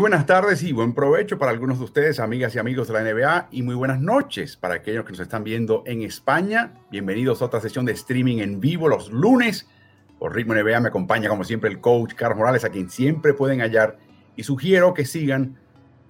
[0.00, 3.48] Buenas tardes y buen provecho para algunos de ustedes, amigas y amigos de la NBA,
[3.50, 6.72] y muy buenas noches para aquellos que nos están viendo en España.
[6.90, 9.68] Bienvenidos a otra sesión de streaming en vivo los lunes.
[10.18, 13.60] Por Ritmo NBA me acompaña, como siempre, el coach Carlos Morales, a quien siempre pueden
[13.60, 13.98] hallar.
[14.36, 15.58] Y sugiero que sigan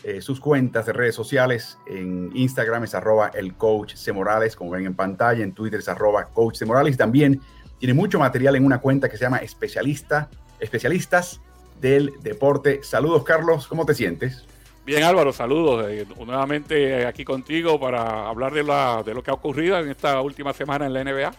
[0.04, 1.77] eh, sus cuentas de redes sociales.
[1.88, 4.12] En Instagram es arroba el coach C.
[4.12, 5.42] Morales, como ven en pantalla.
[5.42, 6.64] En Twitter es arroba coach C.
[6.64, 6.97] Morales.
[6.97, 7.41] También
[7.80, 11.41] tiene mucho material en una cuenta que se llama Especialista, Especialistas
[11.80, 12.80] del deporte.
[12.82, 14.44] Saludos, Carlos, ¿cómo te sientes?
[14.84, 15.86] Bien, Álvaro, saludos.
[15.88, 20.20] Eh, nuevamente aquí contigo para hablar de, la, de lo que ha ocurrido en esta
[20.20, 21.32] última semana en la NBA.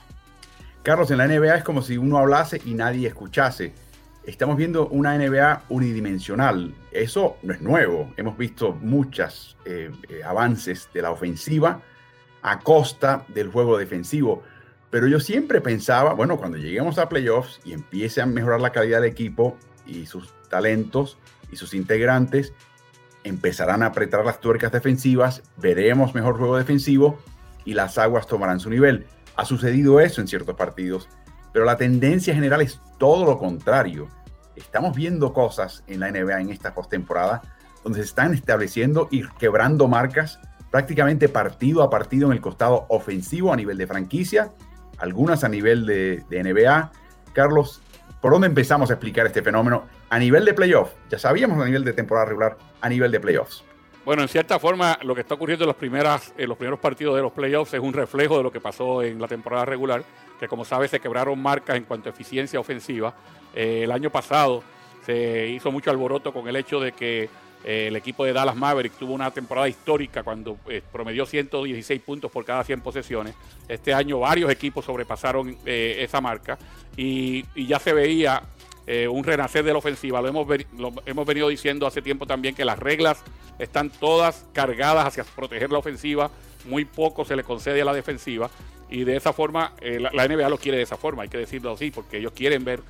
[0.84, 3.74] Carlos, en la NBA es como si uno hablase y nadie escuchase.
[4.24, 6.74] Estamos viendo una NBA unidimensional.
[6.92, 8.14] Eso no es nuevo.
[8.18, 11.82] Hemos visto muchos eh, eh, avances de la ofensiva
[12.44, 14.44] a costa del juego defensivo.
[14.92, 19.02] Pero yo siempre pensaba, bueno, cuando lleguemos a playoffs y empiece a mejorar la calidad
[19.02, 21.18] del equipo, y sus talentos
[21.52, 22.54] y sus integrantes
[23.24, 27.20] empezarán a apretar las tuercas defensivas, veremos mejor juego defensivo
[27.66, 29.06] y las aguas tomarán su nivel.
[29.36, 31.08] Ha sucedido eso en ciertos partidos,
[31.54, 34.08] pero la tendencia general es todo lo contrario.
[34.56, 37.42] Estamos viendo cosas en la NBA en esta postemporada
[37.84, 43.52] donde se están estableciendo y quebrando marcas prácticamente partido a partido en el costado ofensivo
[43.52, 44.52] a nivel de franquicia,
[44.98, 46.92] algunas a nivel de, de NBA.
[47.34, 47.82] Carlos,
[48.22, 50.92] ¿Por dónde empezamos a explicar este fenómeno a nivel de playoff?
[51.10, 53.64] Ya sabíamos a nivel de temporada regular, a nivel de playoffs.
[54.06, 57.16] Bueno, en cierta forma, lo que está ocurriendo en los, primeras, en los primeros partidos
[57.16, 60.04] de los playoffs es un reflejo de lo que pasó en la temporada regular,
[60.40, 63.16] que como sabes se quebraron marcas en cuanto a eficiencia ofensiva.
[63.56, 64.62] Eh, el año pasado
[65.04, 67.28] se hizo mucho alboroto con el hecho de que
[67.64, 72.32] eh, el equipo de Dallas Mavericks tuvo una temporada histórica cuando eh, promedió 116 puntos
[72.32, 73.36] por cada 100 posesiones.
[73.68, 76.58] Este año varios equipos sobrepasaron eh, esa marca
[76.98, 78.42] y, ya se veía
[79.10, 80.22] un renacer de la ofensiva.
[80.22, 80.46] Lo hemos,
[81.06, 83.24] hemos venido diciendo hace tiempo también que las reglas
[83.58, 86.30] están todas cargadas hacia proteger la ofensiva.
[86.66, 88.50] Muy poco se le concede a la defensiva
[88.90, 91.90] y de esa forma la, NBA lo quiere de esa forma, hay que decirlo así,
[91.90, 92.82] porque ellos quieren ver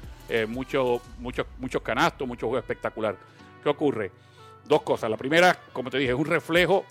[0.48, 3.16] muchos mucho, canastos, mucho juego espectacular.
[3.62, 4.12] ¿Qué ocurre?
[4.72, 5.10] Dos cosas.
[5.10, 6.86] La primera, como te dije, es un reflejo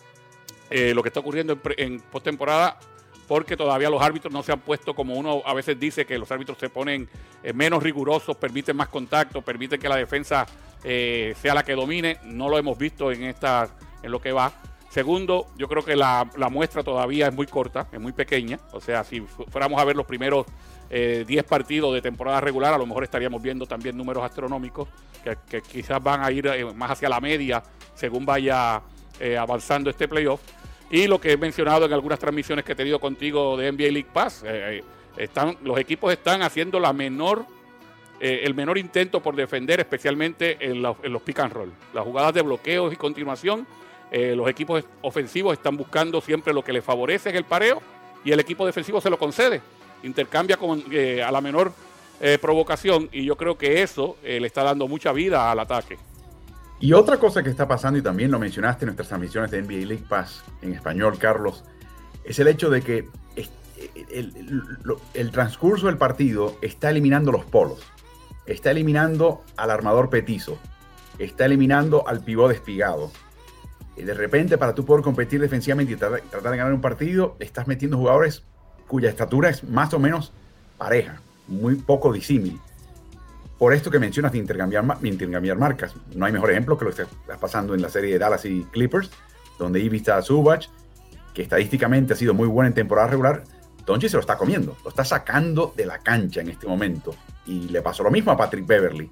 [0.71, 2.79] eh, lo que está ocurriendo en, postemporada
[3.27, 6.31] porque todavía los árbitros no se han puesto como uno a veces dice que los
[6.31, 7.09] árbitros se ponen
[7.43, 10.47] eh, menos rigurosos, permiten más contacto, permiten que la defensa
[10.85, 12.19] eh, sea la que domine.
[12.25, 13.69] No lo hemos visto en esta,
[14.03, 14.53] en lo que va.
[14.91, 18.59] Segundo, yo creo que la, muestra todavía es muy corta, es muy pequeña.
[18.73, 20.47] O sea, si fuéramos a ver los primeros
[20.91, 24.89] 10 partidos de temporada regular, a lo mejor estaríamos viendo también números astronómicos
[25.49, 27.63] que, quizás van a ir eh, más hacia la media
[27.95, 28.83] según vaya
[29.19, 30.41] eh, avanzando este playoff.
[30.91, 34.09] Y lo que he mencionado en algunas transmisiones que he tenido contigo de NBA League
[34.13, 34.83] Pass, eh,
[35.17, 37.45] están, los equipos están haciendo la menor,
[38.19, 41.73] el menor intento por defender, especialmente en, los pick and roll.
[41.95, 43.67] Las jugadas de bloqueos y continuación,
[44.13, 47.81] los equipos ofensivos están buscando siempre lo que les favorece en el pareo
[48.23, 49.63] y el equipo defensivo se lo concede.
[50.03, 50.83] Intercambia con,
[51.25, 51.73] a la menor
[52.21, 55.99] eh, provocación y yo creo que eso eh, le está dando mucha vida al ataque.
[56.79, 59.87] Y otra cosa que está pasando, y también lo mencionaste en nuestras transmisiones de NBA
[59.87, 61.65] League Pass en español, Carlos,
[62.25, 63.09] es el hecho de que
[65.15, 67.81] el, transcurso del partido está eliminando los polos,
[68.47, 70.59] está eliminando al armador petizo,
[71.19, 73.11] está eliminando al pivot despigado.
[73.97, 77.67] Y de repente, para tú poder competir defensivamente y tratar de ganar un partido, estás
[77.67, 78.45] metiendo jugadores
[78.91, 80.33] cuya estatura es más o menos
[80.77, 82.59] pareja muy poco disímil.
[83.57, 87.03] Por esto que mencionas de intercambiar, intercambiar marcas, no hay mejor ejemplo que lo que
[87.03, 89.11] está pasando en la serie de Dallas y Clippers,
[89.61, 90.67] donde Ivica Subach,
[91.33, 93.45] que estadísticamente ha sido muy buena en temporada regular,
[93.87, 97.15] Doncic se lo está comiendo, lo está sacando de la cancha en este momento.
[97.47, 99.09] Y le pasó lo mismo a Patrick Beverly.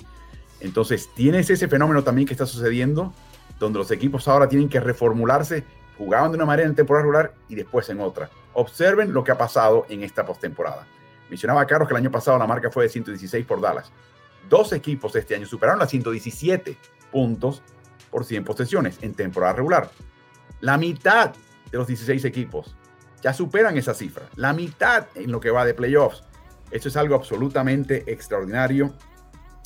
[0.61, 3.13] Entonces, tienes ese fenómeno también que está sucediendo,
[3.61, 5.63] donde los equipos ahora tienen que reformularse,
[5.99, 8.31] jugaban de una manera en temporada regular y después en otra.
[8.55, 10.87] Observen lo que ha pasado en esta postemporada.
[11.29, 13.93] Mencionaba Carlos que el año pasado la marca fue de 116 por Dallas.
[14.49, 16.77] Dos equipos este año superaron las 117
[17.13, 17.63] puntos
[18.11, 19.91] por 100 posesiones en temporada regular.
[20.61, 21.35] La mitad
[21.71, 22.75] de los 16 equipos
[23.21, 26.23] ya superan esa cifra, la mitad en lo que va de playoffs.
[26.71, 28.95] Eso es algo absolutamente extraordinario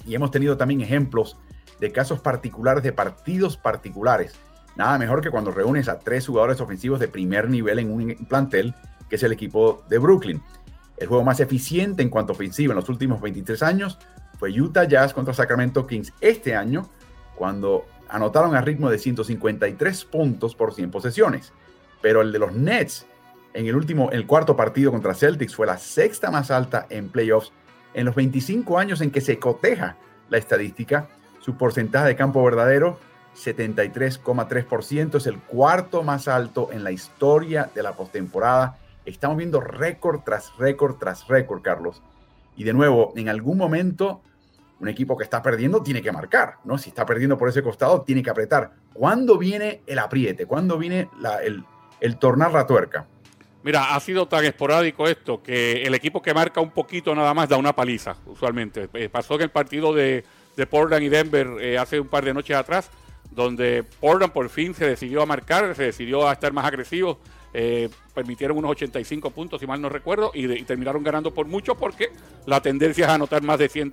[0.07, 1.39] y hemos tenido también ejemplos
[1.81, 4.35] de casos particulares de partidos particulares.
[4.77, 8.75] Nada mejor que cuando reúnes a tres jugadores ofensivos de primer nivel en un plantel,
[9.09, 10.43] que es el equipo de Brooklyn.
[10.97, 13.99] El juego más eficiente en cuanto a ofensiva en los últimos 23 años
[14.39, 16.89] fue Utah Jazz contra Sacramento Kings este año,
[17.35, 21.53] cuando anotaron a ritmo de 153 puntos por 100 posesiones.
[22.01, 23.07] Pero el de los Nets
[23.55, 27.53] en el último, el cuarto partido contra Celtics fue la sexta más alta en playoffs
[27.95, 29.97] en los 25 años en que se coteja
[30.31, 31.09] la estadística.
[31.41, 32.99] Su porcentaje de campo verdadero,
[33.37, 38.79] 73,3%, es el cuarto más alto en la historia de la postemporada.
[39.05, 42.03] Estamos viendo récord tras récord tras récord, Carlos.
[42.57, 44.21] Y de nuevo, en algún momento,
[44.83, 46.77] un equipo que está perdiendo tiene que marcar, ¿no?
[46.77, 48.73] Si está perdiendo por ese costado, tiene que apretar.
[48.93, 50.45] ¿Cuándo viene el apriete?
[50.47, 51.09] ¿Cuándo viene
[52.01, 53.07] el, tornar la tuerca?
[53.63, 57.49] Mira, ha sido tan esporádico esto que el equipo que marca un poquito nada más
[57.49, 58.89] da una paliza, usualmente.
[58.95, 60.25] Eh, pasó en el partido de,
[60.69, 62.91] Portland y Denver eh, hace un par de noches atrás,
[63.35, 67.19] donde Portland por fin se decidió a marcar, se decidió a estar más agresivo.
[67.55, 72.11] Eh, permitieron unos 85 puntos, si mal no recuerdo, y, terminaron ganando por mucho porque
[72.47, 73.93] la tendencia es anotar más de 100,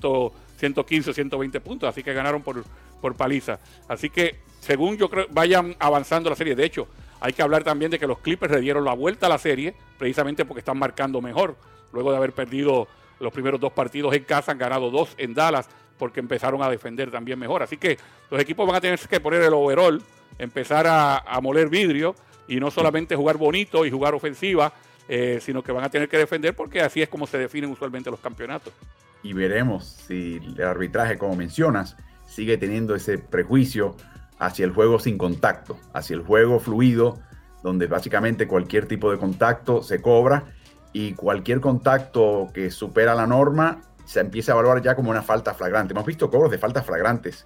[0.57, 2.63] 115 o 120 puntos, así que ganaron por,
[3.01, 3.59] por paliza.
[3.87, 6.55] Así que, según yo creo, vayan avanzando la serie.
[6.55, 6.87] De hecho,
[7.19, 9.73] hay que hablar también de que los Clippers le dieron la vuelta a la serie,
[9.97, 11.57] precisamente porque están marcando mejor.
[11.91, 12.87] Luego de haber perdido
[13.19, 17.11] los primeros dos partidos en casa, han ganado dos en Dallas, porque empezaron a defender
[17.11, 17.61] también mejor.
[17.61, 17.99] Así que
[18.31, 20.01] los equipos van a tener que poner el overall,
[20.39, 22.15] empezar a, moler vidrio
[22.47, 24.73] y no solamente jugar bonito y jugar ofensiva,
[25.07, 28.09] eh, sino que van a tener que defender porque así es como se definen usualmente
[28.09, 28.73] los campeonatos.
[29.21, 33.95] Y veremos si el arbitraje, como mencionas, sigue teniendo ese prejuicio
[34.39, 37.19] hacia el juego sin contacto, hacia el juego fluido,
[37.61, 40.45] donde básicamente cualquier tipo de contacto se cobra
[40.93, 45.53] y cualquier contacto que supera la norma se empieza a evaluar ya como una falta
[45.53, 45.93] flagrante.
[45.93, 47.45] Hemos visto cobros de faltas flagrantes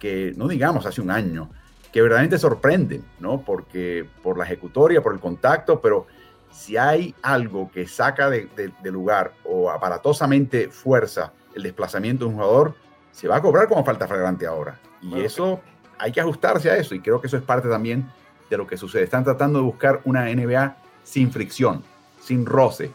[0.00, 1.50] que no digamos hace un año,
[1.92, 3.42] que verdaderamente sorprenden, ¿no?
[3.42, 6.08] Porque por la ejecutoria, por el contacto, pero
[6.50, 8.48] si hay algo que saca de,
[8.82, 12.74] lugar o aparatosamente fuerza el desplazamiento de un jugador,
[13.12, 14.80] se va a cobrar como falta flagrante ahora.
[15.00, 15.60] Y eso
[15.96, 18.10] hay que ajustarse a eso y creo que eso es parte también
[18.50, 19.04] de lo que sucede.
[19.04, 21.84] Están tratando de buscar una NBA sin fricción,
[22.20, 22.90] sin roce.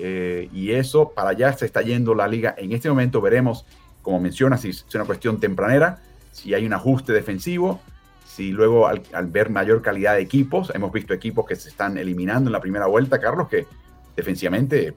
[0.00, 2.54] Eh, y eso para allá se está yendo la liga.
[2.56, 3.66] En este momento veremos,
[4.00, 5.98] como mencionas, si es una cuestión tempranera,
[6.30, 7.80] si hay un ajuste defensivo,
[8.24, 12.48] si luego al, ver mayor calidad de equipos, hemos visto equipos que se están eliminando
[12.48, 13.66] en la primera vuelta, Carlos, que
[14.14, 14.94] defensivamente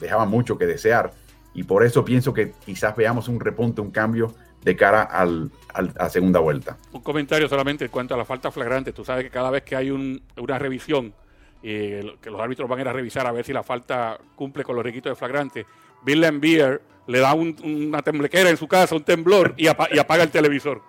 [0.00, 1.12] dejaban mucho que desear.
[1.54, 4.32] Y por eso pienso que quizás veamos un repunte, un cambio
[4.62, 6.78] de cara al, a segunda vuelta.
[6.92, 8.92] Un comentario solamente en cuanto a la falta flagrante.
[8.92, 11.12] Tú sabes que cada vez que hay una revisión,
[11.62, 14.64] eh, que los árbitros van a ir a revisar a ver si la falta cumple
[14.64, 15.66] con los requisitos de flagrante,
[16.04, 20.82] Bill Lambier le da una temblequera en su casa, un temblor, y, apaga el televisor.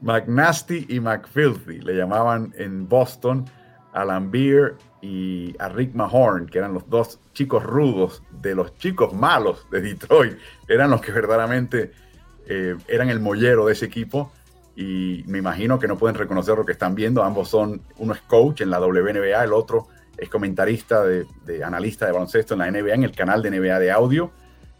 [0.00, 3.44] McNasty y McFilthy le llamaban en Boston
[3.92, 9.12] a Lambier y a Rick Mahorn, que eran los dos chicos rudos de los chicos
[9.12, 10.38] malos de Detroit.
[10.68, 11.92] Eran los que verdaderamente
[12.46, 14.32] eh, eran el mollero de ese equipo
[14.74, 17.22] y me imagino que no pueden reconocer lo que están viendo.
[17.22, 21.26] Ambos son, uno es coach en la WNBA, el otro es comentarista de,
[21.64, 24.30] analista de baloncesto en la NBA, en el canal de NBA de audio,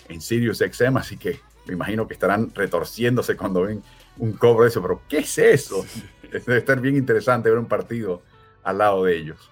[0.08, 3.82] en Sirius XM, así que me imagino que estarán retorciéndose cuando ven
[4.18, 4.82] un cobro de eso.
[4.82, 5.84] Pero, ¿qué es eso?
[6.32, 8.22] Debe estar bien interesante ver un partido
[8.62, 9.50] al lado de ellos.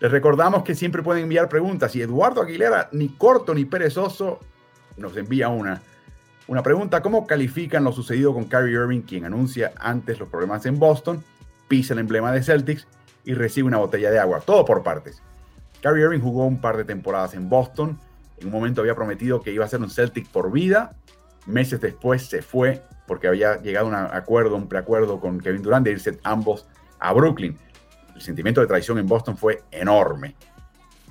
[0.00, 4.40] Les recordamos que siempre pueden enviar preguntas y Eduardo Aguilera, ni corto ni perezoso,
[4.96, 5.82] nos envía una
[6.50, 10.80] una pregunta, ¿cómo califican lo sucedido con Kyrie Irving, quien anuncia antes los problemas en
[10.80, 11.22] Boston,
[11.68, 12.88] pisa el emblema de Celtics
[13.24, 14.40] y recibe una botella de agua?
[14.40, 15.22] Todo por partes.
[15.80, 18.00] Kyrie Irving jugó un par de temporadas en Boston,
[18.38, 20.96] en un momento había prometido que iba a ser un Celtic por vida,
[21.46, 25.84] meses después se fue porque había llegado a un acuerdo, un preacuerdo con Kevin Durant
[25.84, 26.66] de irse ambos
[26.98, 27.56] a Brooklyn.
[28.16, 30.34] El sentimiento de traición en Boston fue enorme.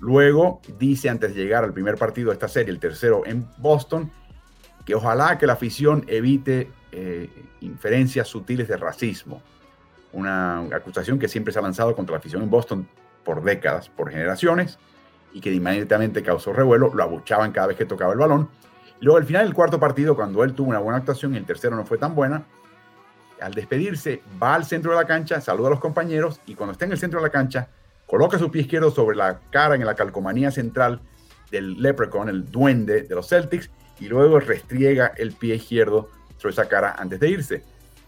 [0.01, 4.11] Luego dice antes de llegar al primer partido de esta serie, el tercero en Boston,
[4.89, 7.29] que ojalá que la afición evite eh,
[7.61, 9.39] inferencias sutiles de racismo.
[10.13, 12.87] Una acusación que siempre se ha lanzado contra la afición en Boston
[13.23, 14.79] por décadas, por generaciones,
[15.31, 18.49] y que inmediatamente causó revuelo, lo abuchaban cada vez que tocaba el balón.
[18.99, 21.75] Luego al final del cuarto partido, cuando él tuvo una buena actuación y el tercero
[21.75, 22.47] no fue tan buena,
[23.39, 26.85] al despedirse va al centro de la cancha, saluda a los compañeros y cuando está
[26.85, 27.69] en el centro de la cancha,
[28.07, 30.99] coloca su pie izquierdo sobre la cara en la calcomanía central
[31.51, 33.69] del Leprechaun, el duende de los Celtics,
[33.99, 37.63] y luego restriega el pie izquierdo sobre esa cara antes de irse.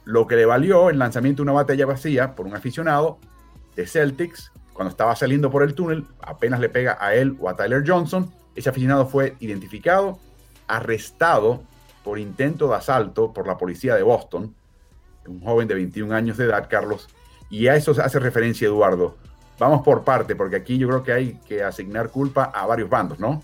[0.05, 3.19] Lo que le valió el lanzamiento de una batalla vacía por un aficionado
[3.75, 7.55] de Celtics, cuando estaba saliendo por el túnel, apenas le pega a él o a
[7.55, 8.31] Tyler Johnson.
[8.55, 10.19] Ese aficionado fue identificado,
[10.67, 11.63] arrestado
[12.03, 14.55] por intento de asalto por la policía de Boston,
[15.27, 17.09] un joven de 21 años de edad, Carlos,
[17.49, 19.17] y a eso hace referencia Eduardo.
[19.59, 23.19] Vamos por parte, porque aquí yo creo que hay que asignar culpa a varios bandos,
[23.19, 23.43] ¿no?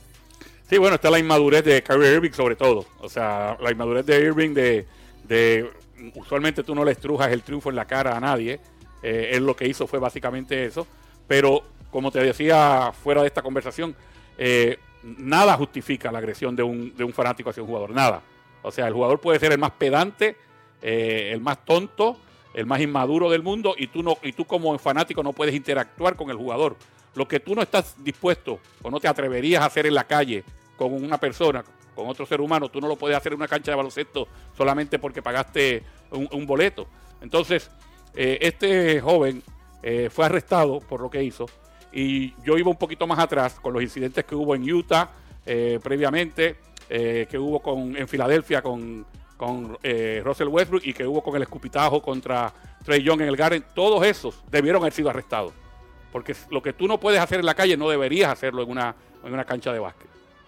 [0.70, 2.86] Sí, bueno, está la inmadurez de Kyrie Irving sobre todo.
[3.00, 5.72] O sea, la inmadurez de Irving de,
[6.16, 8.60] usualmente tú no le estrujas el triunfo en la cara a nadie.
[9.02, 10.86] Eh, él lo que hizo fue básicamente eso.
[11.26, 13.96] Pero, como te decía fuera de esta conversación,
[14.38, 17.92] eh, nada justifica la agresión de un, de un fanático hacia un jugador.
[17.92, 18.22] Nada.
[18.62, 20.36] O sea, el jugador puede ser el más pedante,
[20.82, 22.18] eh, el más tonto,
[22.54, 26.18] el más inmaduro del mundo y tú, no, y tú como fanático no puedes interactuar
[26.18, 26.76] con el jugador.
[27.16, 30.44] Lo que tú no estás dispuesto o no te atreverías a hacer en la calle
[30.78, 31.64] con una persona,
[31.96, 35.00] con otro ser humano, tú no lo puedes hacer en una cancha de baloncesto solamente
[35.00, 36.88] porque pagaste un, boleto.
[37.22, 37.70] Entonces,
[38.16, 39.44] eh, este joven
[39.84, 41.48] eh, fue arrestado por lo que hizo
[41.92, 45.10] y yo iba un poquito más atrás con los incidentes que hubo en Utah
[45.82, 46.58] previamente,
[46.90, 49.06] que hubo con, en Filadelfia con
[49.38, 52.52] con eh, Russell Westbrook y que hubo con el escupitajo contra
[52.84, 55.54] Trey Young en el Garden, todos esos debieron haber sido arrestados.
[56.12, 58.96] Porque lo que tú no puedes hacer en la calle no deberías hacerlo en una,
[59.24, 60.07] en una cancha de básquet.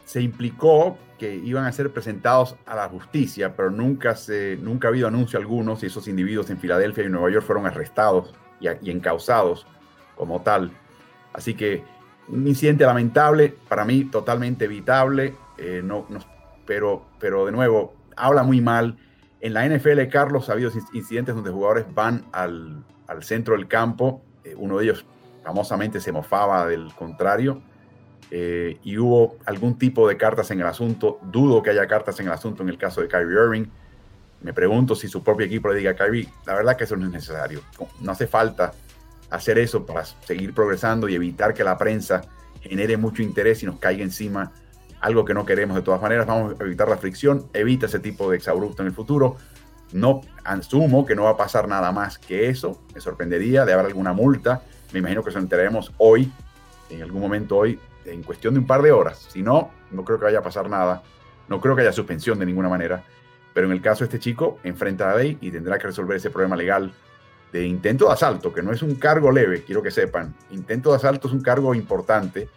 [0.09, 4.89] Se implicó que iban a ser presentados a la justicia, pero nunca, se, nunca ha
[4.89, 9.67] habido anuncio alguno si esos individuos en Filadelfia y Nueva York fueron arrestados y, encausados
[10.15, 10.71] como tal.
[11.31, 11.83] Así que
[12.27, 16.07] un incidente lamentable, para mí totalmente evitable, eh, no,
[16.65, 18.97] pero, pero de nuevo, habla muy mal.
[19.41, 22.83] En la NFL, Carlos, ha habido incidentes donde jugadores van al,
[23.21, 24.23] centro del campo.
[24.43, 25.05] Eh, uno de ellos
[25.43, 27.61] famosamente se mofaba del contrario.
[28.31, 31.19] Eh, y hubo algún tipo de cartas en el asunto.
[31.23, 33.65] Dudo que haya cartas en el asunto en el caso de Kyrie Irving.
[34.41, 37.05] Me pregunto si su propio equipo le diga a Kyrie, la verdad que eso no
[37.05, 37.61] es necesario.
[37.99, 38.71] No hace falta
[39.29, 42.21] hacer eso para seguir progresando y evitar que la prensa
[42.61, 44.51] genere mucho interés y nos caiga encima
[45.01, 46.25] algo que no queremos de todas maneras.
[46.25, 49.37] Vamos a evitar la fricción, evita ese tipo de exabrupto en el futuro.
[49.91, 52.81] No asumo que no va a pasar nada más que eso.
[52.93, 54.61] Me sorprendería de haber alguna multa.
[54.93, 56.31] Me imagino que eso enteraremos hoy,
[56.89, 59.27] en algún momento hoy, en cuestión de un par de horas.
[59.29, 61.03] Si no, no creo que vaya a pasar nada.
[61.47, 63.03] No creo que haya suspensión de ninguna manera.
[63.53, 66.17] Pero en el caso de este chico, enfrenta a la ley y tendrá que resolver
[66.17, 66.93] ese problema legal
[67.51, 70.35] de intento de asalto, que no es un cargo leve, quiero que sepan.
[70.51, 72.47] Intento de asalto es un cargo importante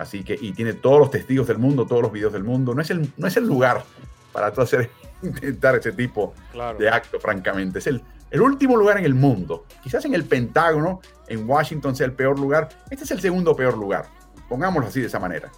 [0.00, 2.74] Así que, y tiene todos los testigos del mundo, todos los videos del mundo.
[2.74, 3.84] No es el, no es el lugar
[4.32, 4.88] para tú hacer,
[5.22, 6.32] intentar ese tipo
[6.78, 7.80] de acto, francamente.
[7.80, 9.66] Es el, el último lugar en el mundo.
[9.82, 12.70] Quizás en el Pentágono, en Washington sea el peor lugar.
[12.88, 14.06] Este es el segundo peor lugar.
[14.50, 15.48] Pongámoslo así de esa manera.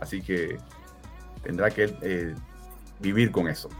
[0.00, 0.58] Así que
[1.42, 2.34] tendrá que eh,
[2.98, 3.70] vivir con eso.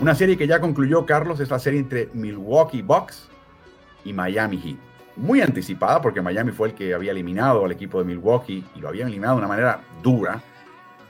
[0.00, 3.28] Una serie que ya concluyó Carlos es la serie entre Milwaukee Bucks
[4.06, 4.78] y Miami Heat.
[5.14, 8.88] Muy anticipada porque Miami fue el que había eliminado al equipo de Milwaukee y lo
[8.88, 10.42] había eliminado de una manera dura.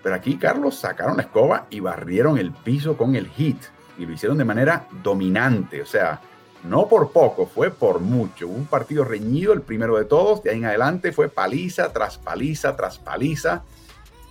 [0.03, 3.59] Pero aquí Carlos sacaron la escoba y barrieron el piso con el Heat
[3.99, 5.83] y lo hicieron de manera dominante.
[5.83, 6.21] O sea,
[6.65, 8.47] no por poco, fue por mucho.
[8.47, 10.43] un partido reñido, el primero de todos.
[10.43, 13.63] De ahí en adelante fue paliza tras paliza tras paliza.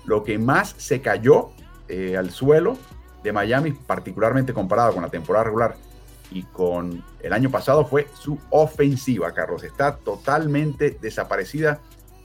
[0.05, 1.49] Lo que más se cayó
[1.87, 2.77] eh, al suelo
[3.23, 5.75] de Miami, particularmente comparado con la temporada regular
[6.31, 9.63] y con el año pasado, fue su ofensiva, Carlos.
[9.63, 11.79] Está totalmente desaparecida.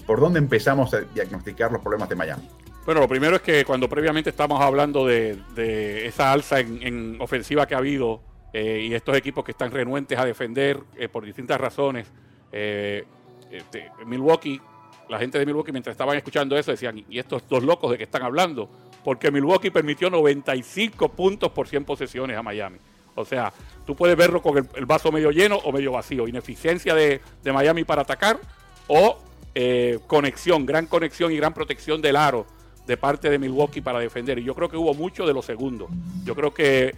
[0.07, 2.49] ¿Por dónde empezamos a diagnosticar los problemas de Miami?
[2.87, 7.75] Bueno, lo primero es que cuando previamente estamos hablando de, esa alza en, ofensiva que
[7.75, 8.21] ha habido
[8.53, 12.07] eh, y estos equipos que están renuentes a defender eh, por distintas razones,
[12.53, 13.05] eh,
[13.51, 14.61] este, Milwaukee,
[15.09, 18.05] la gente de Milwaukee mientras estaban escuchando eso decían, ¿y estos dos locos de qué
[18.05, 18.71] están hablando?
[19.03, 22.79] porque Milwaukee permitió 95 puntos por 100 posesiones a Miami.
[23.15, 23.53] O sea,
[23.85, 26.27] tú puedes verlo con el, vaso medio lleno o medio vacío.
[26.27, 28.41] Ineficiencia de, Miami para atacar
[28.89, 29.19] o
[30.09, 32.47] conexión, gran conexión y gran protección del aro
[32.87, 34.39] de parte de Milwaukee para defender.
[34.39, 35.89] Y yo creo que hubo mucho de lo segundo.
[36.25, 36.95] Yo creo que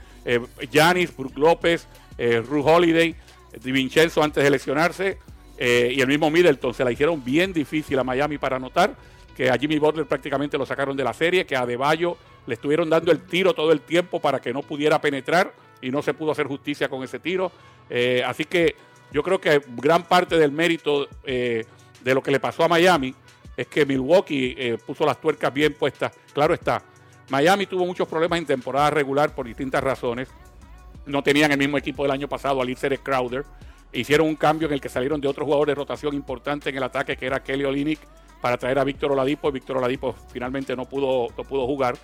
[0.71, 1.87] Yanis, eh, Brook López,
[2.19, 3.15] eh, Ru Holiday,
[3.63, 5.19] Di Vincenzo antes de lesionarse
[5.57, 8.95] eh, y el mismo Middleton se la hicieron bien difícil a Miami para anotar
[9.37, 12.17] que a Jimmy Butler prácticamente lo sacaron de la serie, que a Deballo
[12.47, 16.03] le estuvieron dando el tiro todo el tiempo para que no pudiera penetrar y no
[16.03, 17.53] se pudo hacer justicia con ese tiro.
[17.91, 18.75] Eh, así que
[19.13, 21.65] yo creo que gran parte del mérito eh,
[22.03, 23.15] de lo que le pasó a Miami
[23.59, 26.13] es que Milwaukee eh, puso las tuercas bien puestas.
[26.33, 26.81] Claro está,
[27.29, 30.29] Miami tuvo muchos problemas en temporada regular por distintas razones.
[31.07, 33.45] No tenían el mismo equipo del año pasado al irse de Crowder.
[33.93, 36.85] Hicieron un cambio en el que salieron de otros jugadores de rotación importante en el
[36.85, 37.99] ataque, que era Kelly Olynyk
[38.41, 39.51] para traer a Víctor Oladipo.
[39.51, 41.97] Víctor Oladipo finalmente no pudo, no pudo jugar.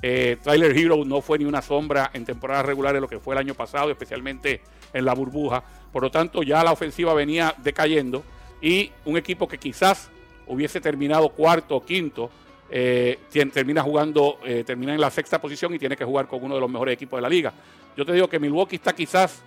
[0.00, 3.34] Eh, Tyler Hero no fue ni una sombra en temporada regular de lo que fue
[3.34, 4.62] el año pasado, especialmente
[4.94, 5.62] en la burbuja.
[5.92, 8.24] Por lo tanto, ya la ofensiva venía decayendo
[8.62, 10.10] y un equipo que quizás
[10.52, 12.30] hubiese terminado cuarto o quinto,
[12.70, 13.18] eh,
[13.52, 16.60] termina jugando, eh, termina en la sexta posición y tiene que jugar con uno de
[16.60, 17.52] los mejores equipos de la liga.
[17.96, 19.42] Yo te digo que Milwaukee está quizás,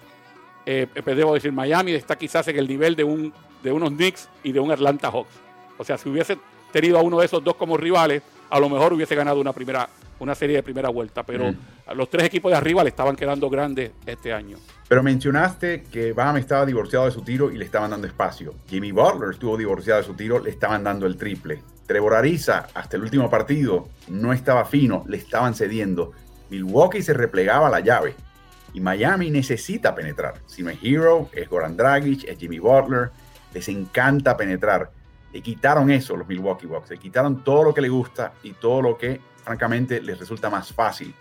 [0.65, 3.33] eh, debo decir, Miami está quizás en el nivel de, un,
[3.63, 5.33] de unos Knicks y de un Atlanta Hawks.
[5.77, 6.37] O sea, si hubiese
[6.71, 9.89] tenido a uno de esos dos como rivales, a lo mejor hubiese ganado una primera
[10.19, 11.53] una serie de primera vuelta, pero
[11.93, 14.57] los tres equipos de arriba le estaban quedando grandes este año.
[14.87, 18.53] Pero mencionaste que Bam estaba divorciado de su tiro y le estaban dando espacio.
[18.67, 21.61] Jimmy Butler estuvo divorciado de su tiro, le estaban dando el triple.
[21.85, 26.11] Trevor Ariza, hasta el último partido, no estaba fino, le estaban cediendo.
[26.49, 28.15] Milwaukee se replegaba la llave.
[28.73, 30.35] Y Miami necesita penetrar.
[30.47, 33.09] Si no es Hero, es Goran Dragic, es Jimmy Butler.
[33.53, 34.91] Les encanta penetrar.
[35.35, 36.91] Le quitaron eso los Milwaukee Bucks.
[36.91, 40.71] Le quitaron todo lo que le gusta y todo lo que francamente les resulta más
[40.71, 41.13] fácil.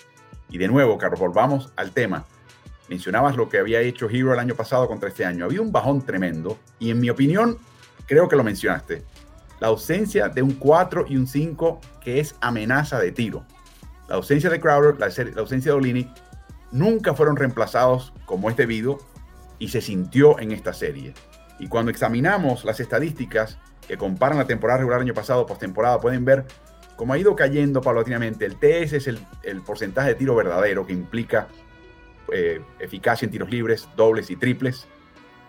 [0.48, 2.24] Y de nuevo, Carlos, volvamos al tema.
[2.88, 5.44] Mencionabas lo que había hecho Hero el año pasado contra este año.
[5.44, 7.58] Había un bajón tremendo y en mi opinión,
[8.06, 9.02] creo que lo mencionaste.
[9.58, 13.44] La ausencia de un 4 y un 5 que es amenaza de tiro.
[14.06, 15.06] La ausencia de Crowder, la,
[15.40, 16.08] ausencia de Olini,
[16.70, 18.98] nunca fueron reemplazados como es debido
[19.58, 21.14] y se sintió en esta serie.
[21.58, 26.46] Y cuando examinamos las estadísticas que comparan la temporada regular año pasado, postemporada, pueden ver
[26.96, 31.48] como ha ido cayendo paulatinamente, el TS es el, porcentaje de tiro verdadero que implica
[32.32, 34.86] eh, eficacia en tiros libres, dobles y triples.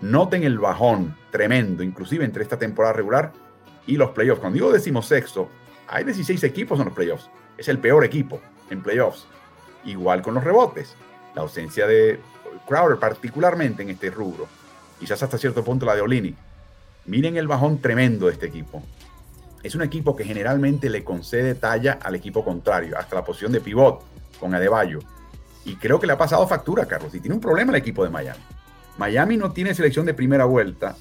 [0.02, 3.32] Noten el bajón tremendo, inclusive entre esta temporada regular
[3.86, 4.42] y los playoffs.
[4.42, 5.50] Cuando digo decimosexto,
[5.88, 7.30] hay 16 equipos en los playoffs.
[7.58, 9.28] Es el peor equipo en playoffs.
[9.86, 10.96] Igual con los rebotes.
[11.36, 12.20] La ausencia de
[12.68, 14.48] Crowder, particularmente en este rubro.
[15.00, 16.36] Quizás hasta cierto punto la de Olini.
[17.06, 18.84] Miren el bajón tremendo de este equipo
[19.66, 23.62] es un equipo que generalmente le concede talla al equipo contrario, hasta la posición de
[23.62, 24.04] pivot
[24.40, 25.00] con Adebayo.
[25.66, 28.12] Y creo que le ha pasado factura, Carlos, y tiene un problema el equipo de
[28.12, 28.44] Miami.
[29.00, 30.96] Miami no tiene selección de primera vuelta,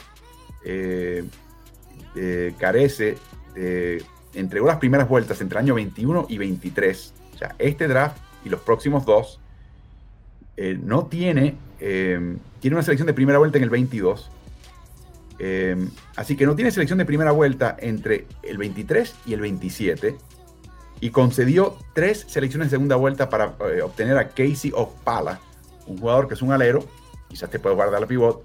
[0.65, 1.25] eh,
[2.17, 3.19] eh, carece,
[3.55, 8.17] de, entregó las primeras vueltas entre el año 21 y 23, o sea, este draft
[8.47, 9.41] y los próximos dos,
[10.57, 14.31] eh, no tiene, tiene una selección de primera vuelta en el 22,
[15.39, 20.17] Em, así que no tiene selección de primera vuelta entre el 23 y el 27.
[21.01, 25.41] Y concedió tres selecciones de segunda vuelta para eh, obtener a Casey Okpala,
[25.87, 26.85] un jugador que es un alero,
[27.29, 28.45] quizás te puede guardar la pivot,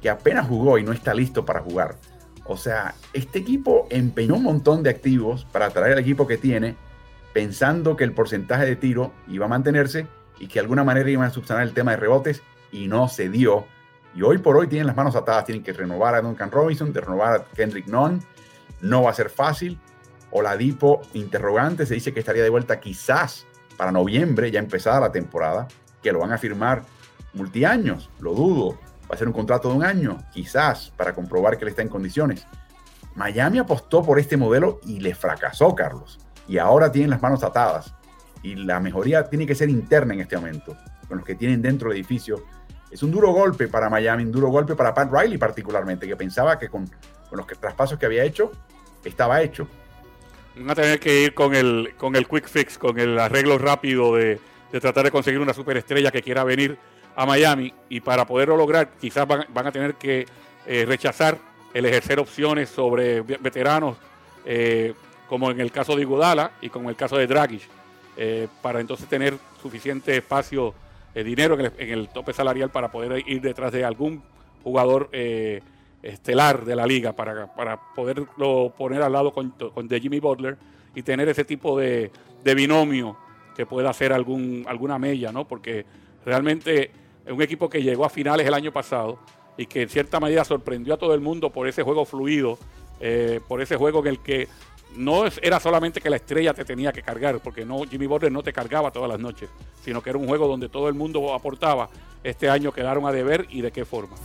[0.00, 1.96] que apenas jugó y no está listo para jugar.
[2.44, 6.74] O sea, este equipo empeñó un montón de activos para traer al equipo que tiene,
[7.32, 10.06] pensando que el porcentaje de tiro iba a mantenerse
[10.40, 13.28] y que de alguna manera iban a subsanar el tema de rebotes, y no se
[13.28, 13.66] dio
[14.14, 17.00] y hoy por hoy tienen las manos atadas, tienen que renovar a Duncan Robinson, de
[17.00, 18.20] renovar a Kendrick Nunn.
[18.80, 19.78] No va a ser fácil.
[20.32, 23.46] Oladipo, interrogante, se dice que estaría de vuelta quizás
[23.76, 25.68] para noviembre, ya empezada la temporada,
[26.02, 26.82] que lo van a firmar
[27.34, 28.78] multiaños, lo dudo.
[29.10, 31.88] Va a ser un contrato de un año, quizás, para comprobar que él está en
[31.88, 32.46] condiciones.
[33.16, 36.20] Miami apostó por este modelo y le fracasó, Carlos.
[36.46, 37.94] Y ahora tienen las manos atadas.
[38.42, 40.76] Y la mejoría tiene que ser interna en este momento,
[41.08, 42.44] con los que tienen dentro del edificio
[42.90, 46.58] es un duro golpe para Miami, un duro golpe para Pat Riley particularmente, que pensaba
[46.58, 46.90] que con,
[47.30, 48.50] los traspasos que había hecho,
[49.04, 49.68] estaba hecho.
[50.56, 54.16] Van a tener que ir con el, con el quick fix, con el arreglo rápido
[54.16, 54.40] de,
[54.80, 56.76] tratar de conseguir una superestrella que quiera venir
[57.14, 60.26] a Miami y para poderlo lograr quizás van, a tener que
[60.66, 61.38] eh, rechazar
[61.72, 63.96] el ejercer opciones sobre veteranos
[64.44, 64.94] eh,
[65.28, 67.62] como en el caso de Iguodala y como el caso de Dragic
[68.16, 70.74] eh, para entonces tener suficiente espacio
[71.14, 74.22] eh, dinero en el, tope salarial para poder ir detrás de algún
[74.62, 75.60] jugador eh,
[76.02, 80.56] estelar de la liga, para, para poderlo poner al lado con, con de Jimmy Butler
[80.94, 82.10] y tener ese tipo de,
[82.44, 83.16] binomio
[83.54, 85.46] que pueda hacer algún, alguna mella, ¿no?
[85.46, 85.84] Porque
[86.24, 86.90] realmente
[87.26, 89.18] es un equipo que llegó a finales el año pasado
[89.56, 92.58] y que en cierta medida sorprendió a todo el mundo por ese juego fluido,
[93.00, 94.48] eh, por ese juego en el que
[94.96, 98.42] no era solamente que la estrella te tenía que cargar, porque no Jimmy Butler no
[98.42, 99.48] te cargaba todas las noches,
[99.82, 101.88] sino que era un juego donde todo el mundo aportaba.
[102.22, 104.16] Este año quedaron a deber y de qué forma.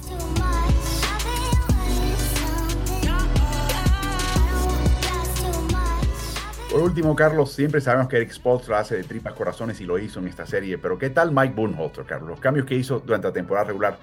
[6.75, 10.19] Por último, Carlos, siempre sabemos que Eric Spoelstra hace de tripas corazones y lo hizo
[10.19, 12.32] en esta serie, pero ¿qué tal Mike Budenholzer, Carlos?
[12.32, 13.97] Los cambios que hizo durante la temporada regular.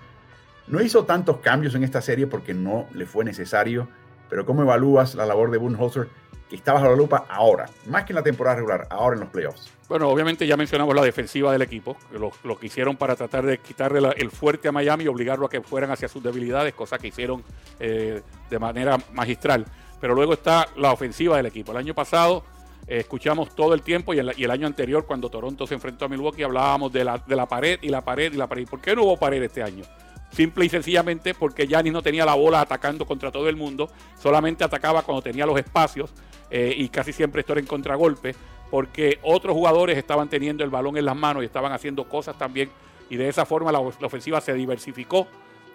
[0.69, 3.89] No hizo tantos cambios en esta serie porque no le fue necesario,
[4.33, 6.09] pero ¿cómo evalúas la labor de Budenholzer
[6.49, 9.29] que está bajo la lupa ahora, más que en la temporada regular, ahora en los
[9.29, 9.71] playoffs.
[9.91, 13.59] Bueno, obviamente ya mencionamos la defensiva del equipo, lo, lo que hicieron para tratar de
[13.59, 17.09] quitarle el fuerte a Miami y obligarlo a que fueran hacia sus debilidades, cosa que
[17.09, 17.45] hicieron
[17.79, 19.67] eh, de manera magistral.
[20.01, 21.73] Pero luego está la ofensiva del equipo.
[21.73, 22.43] El año pasado
[22.87, 26.43] eh, escuchamos todo el tiempo y el, año anterior cuando Toronto se enfrentó a Milwaukee
[26.43, 28.67] hablábamos de la, de la pared y la pared y la pared.
[28.67, 29.85] ¿Por qué no hubo pared este año?
[30.33, 34.65] Simple y sencillamente porque Giannis no tenía la bola atacando contra todo el mundo, solamente
[34.65, 36.11] atacaba cuando tenía los espacios
[36.51, 38.35] eh, y casi siempre esto era en contragolpe,
[38.71, 42.71] porque otros jugadores estaban teniendo el balón en las manos y estaban haciendo cosas también
[43.11, 45.27] y de esa forma la, ofensiva se diversificó,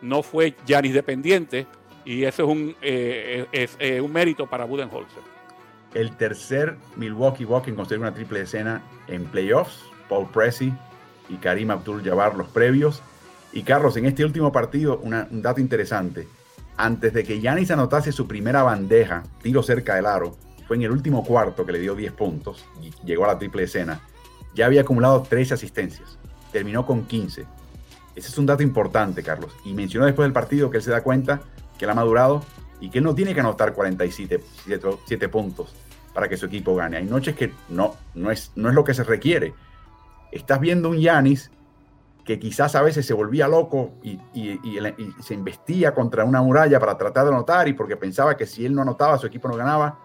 [0.01, 1.67] no fue Giannis dependiente
[2.03, 5.21] y eso es un, eh, es, un mérito para Budenholzer.
[5.93, 10.73] El tercer Milwaukee Bucks en una triple escena en playoffs, Paul Pressey
[11.29, 13.03] y Karim Abdul-Jabbar los previos
[13.57, 16.27] y Carlos, en este último partido, un dato interesante.
[16.77, 20.91] Antes de que Yanis anotase su primera bandeja, tiro cerca del aro, fue en el
[20.91, 23.99] último cuarto que le dio 10 puntos y llegó a la triple escena.
[24.53, 26.19] Ya había acumulado 13 asistencias.
[26.51, 27.45] Terminó con 15.
[28.15, 29.55] Ese es un dato importante, Carlos.
[29.65, 31.41] Y mencionó después del partido que él se da cuenta
[31.79, 32.43] que él ha madurado
[32.79, 34.39] y que él no tiene que anotar 47
[35.07, 35.73] 7, puntos
[36.13, 36.97] para que su equipo gane.
[36.97, 39.55] Hay noches que no, no, es, no es lo que se requiere.
[40.31, 41.49] Estás viendo un Yanis
[42.27, 44.19] que quizás a veces se volvía loco y,
[45.23, 48.75] se investía contra una muralla para tratar de anotar y porque pensaba que si él
[48.75, 49.97] no anotaba su equipo no ganaba.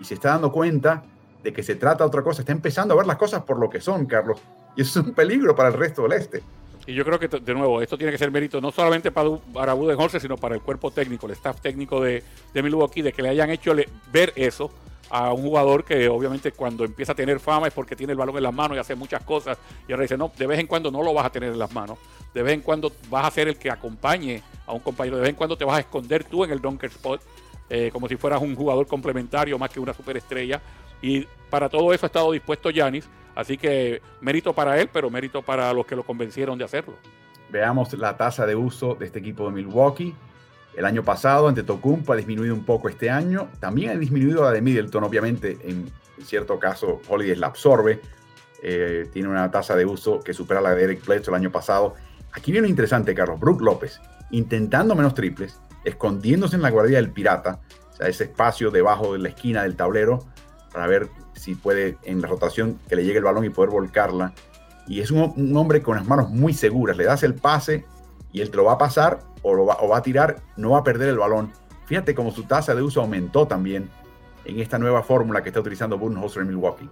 [0.00, 1.04] Y se está dando cuenta
[1.40, 3.70] de que se trata de otra cosa, está empezando a ver las cosas por lo
[3.70, 4.40] que son, Carlos,
[4.76, 6.42] y eso es un peligro para el resto del este.
[6.84, 9.74] Y yo creo que, de nuevo, esto tiene que ser mérito no solamente para, para
[9.74, 13.28] Budenholzer, sino para el cuerpo técnico, el staff técnico de, de Milwaukee, de que le
[13.28, 13.72] hayan hecho
[14.12, 14.72] ver eso
[15.10, 18.36] a un jugador que obviamente cuando empieza a tener fama es porque tiene el balón
[18.36, 19.58] en las manos y hace muchas cosas.
[19.86, 21.72] Y ahora dice, no, de vez en cuando no lo vas a tener en las
[21.72, 21.98] manos.
[22.34, 25.16] De vez en cuando vas a ser el que acompañe a un compañero.
[25.16, 27.22] De vez en cuando te vas a esconder tú en el dunker spot,
[27.70, 30.60] eh, como si fueras un jugador complementario más que una superestrella.
[31.00, 33.08] Y para todo eso ha estado dispuesto Yanis.
[33.34, 36.94] Así que mérito para él, pero mérito para los que lo convencieron de hacerlo.
[37.50, 40.14] Veamos la tasa de uso de este equipo de Milwaukee.
[40.74, 43.48] El año pasado ante Tocumpo ha disminuido un poco este año.
[43.58, 45.58] También ha disminuido la de Middleton, obviamente.
[45.62, 45.90] En
[46.24, 48.00] cierto caso, Holiday la absorbe.
[48.62, 51.94] Eh, tiene una tasa de uso que supera la de Eric Bledsoe el año pasado.
[52.32, 53.40] Aquí viene interesante, Carlos.
[53.40, 54.00] Brook López,
[54.30, 57.60] intentando menos triples, escondiéndose en la guardia del pirata,
[57.92, 60.20] o sea, ese espacio debajo de la esquina del tablero,
[60.72, 64.32] para ver si puede en la rotación que le llegue el balón y poder volcarla.
[64.86, 66.96] Y es un, un hombre con las manos muy seguras.
[66.96, 67.84] Le das el pase
[68.32, 70.84] y él te lo va a pasar o, lo va, a tirar, no va a
[70.84, 71.52] perder el balón.
[71.86, 73.88] Fíjate cómo su tasa de uso aumentó también
[74.44, 76.88] en esta nueva fórmula que está utilizando Budenholzer en Milwaukee.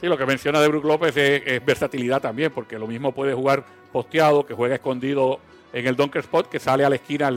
[0.00, 3.64] Sí, lo que menciona de Brook López es, versatilidad también, porque lo mismo puede jugar
[3.92, 5.40] posteado, que juega escondido
[5.72, 7.30] en el dunker spot, que sale a la esquina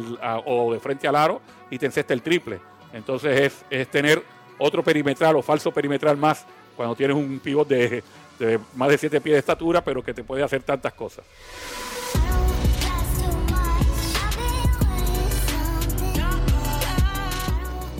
[0.45, 2.60] o de frente al aro y te encesta el triple.
[2.91, 4.21] Entonces es, es, tener
[4.58, 8.04] otro perimetral o falso perimetral más cuando tienes un pivot de,
[8.39, 11.23] de más de 7 pies de estatura, pero que te puede hacer tantas cosas.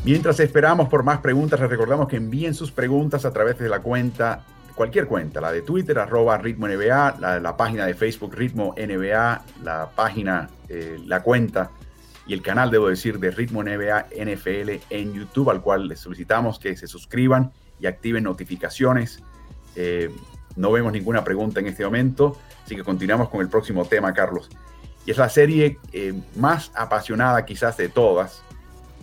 [0.10, 3.80] Mientras esperamos por más preguntas, les recordamos que envíen sus preguntas a través de la
[3.80, 4.44] cuenta,
[4.74, 9.92] cualquier cuenta, la de Twitter, arroba Ritmo NBA, la, página de Facebook Ritmo NBA, la
[9.96, 11.70] página, eh, la cuenta
[12.26, 16.58] y el canal, debo decir, de Ritmo NBA NFL en YouTube, al cual les solicitamos
[16.58, 19.22] que se suscriban y activen notificaciones.
[19.76, 20.10] Eh,
[20.56, 24.50] no vemos ninguna pregunta en este momento, así que continuamos con el próximo tema, Carlos.
[25.06, 28.44] Y es la serie eh, más apasionada quizás de todas,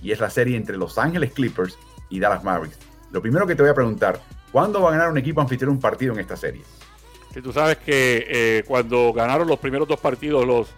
[0.02, 1.78] y es la serie entre Los Ángeles Clippers
[2.08, 2.78] y Dallas Mavericks.
[3.12, 4.20] Lo primero que te voy a preguntar,
[4.52, 6.62] ¿cuándo va a ganar un equipo anfitrión un partido en esta serie?
[7.32, 10.68] Si tú sabes que eh, cuando ganaron los primeros dos partidos los,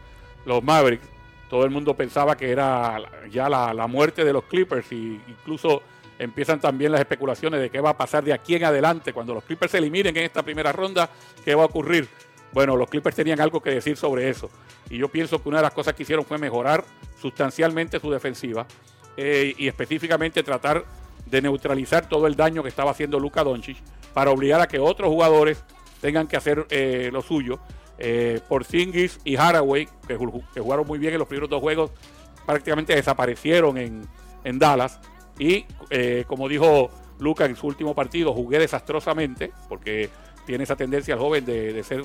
[0.44, 1.07] los Mavericks,
[1.48, 2.98] todo el mundo pensaba que era
[3.31, 5.83] ya la, muerte de los Clippers y incluso
[6.18, 9.44] empiezan también las especulaciones de qué va a pasar de aquí en adelante cuando los
[9.44, 11.09] Clippers se eliminen en esta primera ronda,
[11.44, 12.09] qué va a ocurrir.
[12.52, 14.50] Bueno, los Clippers tenían algo que decir sobre eso
[14.90, 16.85] y yo pienso que una de las cosas que hicieron fue mejorar
[17.20, 18.66] sustancialmente su defensiva
[19.20, 20.85] eh, y específicamente tratar
[21.26, 23.76] de neutralizar todo el daño que estaba haciendo Luka Doncic
[24.14, 25.64] para obligar a que otros jugadores
[26.00, 27.59] tengan que hacer eh, lo suyo.
[27.98, 31.90] Eh, por Porzingis y Haraway, que, jugaron muy bien en los primeros dos juegos,
[32.46, 34.07] prácticamente desaparecieron en,
[34.57, 35.00] Dallas.
[35.37, 35.64] Y
[36.28, 40.11] como dijo Luca en su último partido, jugué desastrosamente, porque
[40.46, 42.04] tiene esa tendencia al joven de, ser,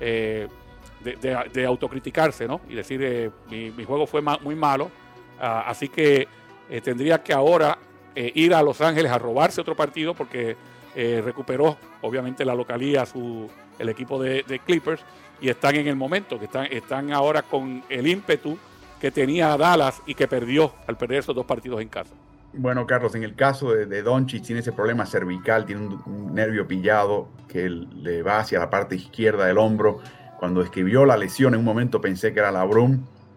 [0.00, 2.62] de, autocriticarse, ¿no?
[2.70, 4.90] Y decir, mi, juego fue muy malo.
[5.38, 6.26] Ah, así que
[6.68, 7.78] eh, tendría que ahora
[8.14, 10.56] eh, ir a Los Ángeles a robarse otro partido porque
[10.94, 13.48] eh, recuperó obviamente la localía su,
[13.78, 15.02] el equipo de, Clippers
[15.40, 18.56] y están en el momento, que están, están ahora con el ímpetu
[19.00, 22.14] que tenía Dallas y que perdió al perder esos dos partidos en casa.
[22.56, 26.68] Bueno, Carlos, en el caso de, de Doncic tiene ese problema cervical, tiene un, nervio
[26.68, 29.98] pillado que le va hacia la parte izquierda del hombro.
[30.38, 32.64] Cuando escribió la lesión en un momento pensé que era la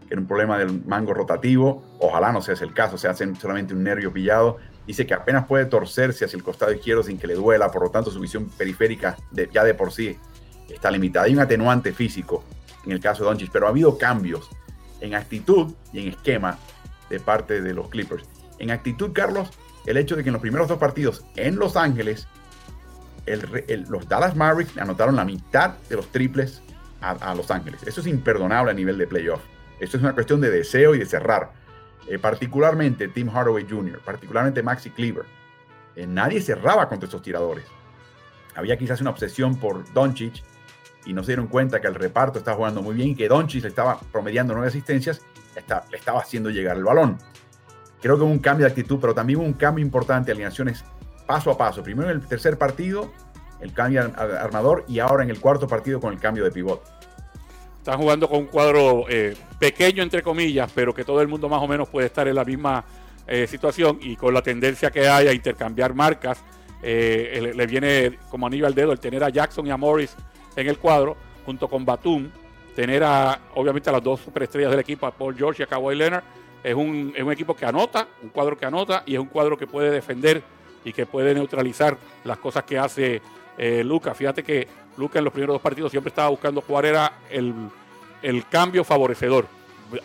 [0.08, 1.84] que era un problema del mango rotativo.
[2.00, 4.58] Ojalá no sea ese el caso, se hace solamente un nervio pillado.
[4.86, 7.90] Dice que apenas puede torcerse hacia el costado izquierdo sin que le duela, por lo
[7.90, 9.18] tanto su visión periférica
[9.52, 10.18] ya de por sí
[10.70, 11.26] está limitada.
[11.26, 12.44] Hay un atenuante físico
[12.86, 14.50] en el caso de Doncic, pero ha habido cambios
[15.02, 16.58] en actitud y en esquema
[17.10, 18.24] de parte de los Clippers.
[18.60, 19.50] En actitud, Carlos,
[19.86, 22.28] el hecho de que en los primeros dos partidos en Los Ángeles,
[23.90, 26.62] los Dallas Mavericks anotaron la mitad de los triples
[27.02, 27.84] a, Los Ángeles.
[27.86, 29.42] Eso es imperdonable a nivel de playoff.
[29.80, 31.52] Esto es una cuestión de deseo y de cerrar.
[32.08, 35.26] Eh, particularmente Tim Hardaway Jr., particularmente Maxi Cleaver.
[35.96, 37.66] Eh, nadie cerraba contra estos tiradores.
[38.56, 40.44] Había quizás una obsesión por Doncic
[41.06, 43.64] y no se dieron cuenta que el reparto estaba jugando muy bien y que Doncic
[43.64, 45.22] le estaba promediando nueve asistencias,
[45.54, 47.18] le estaba haciendo llegar el balón.
[48.02, 50.84] Creo que hubo un cambio de actitud, pero también hubo un cambio importante de alineaciones
[51.26, 51.84] paso a paso.
[51.84, 53.12] Primero en el tercer partido,
[53.60, 56.97] el cambio de armador y ahora en el cuarto partido con el cambio de pivot.
[57.88, 61.62] Están jugando con un cuadro eh, pequeño, entre comillas, pero que todo el mundo más
[61.62, 62.84] o menos puede estar en la misma
[63.26, 66.44] eh, situación y con la tendencia que hay a intercambiar marcas,
[66.84, 70.18] eh, le, viene como anillo al dedo el tener a Jackson y a Morris
[70.58, 72.30] en el cuadro, junto con Batum,
[72.76, 75.96] tener a, obviamente, a las dos superestrellas del equipo, a Paul George y a Kawhi
[75.96, 76.26] Leonard.
[76.66, 79.58] Es un, es un equipo que anota, un cuadro que anota y es un cuadro
[79.58, 80.44] que puede defender
[80.84, 83.22] y que puede neutralizar las cosas que hace
[83.58, 84.14] eh, Luca.
[84.14, 84.68] Fíjate que
[84.98, 89.48] Luca en los primeros dos partidos siempre estaba buscando cuál era el, cambio favorecedor.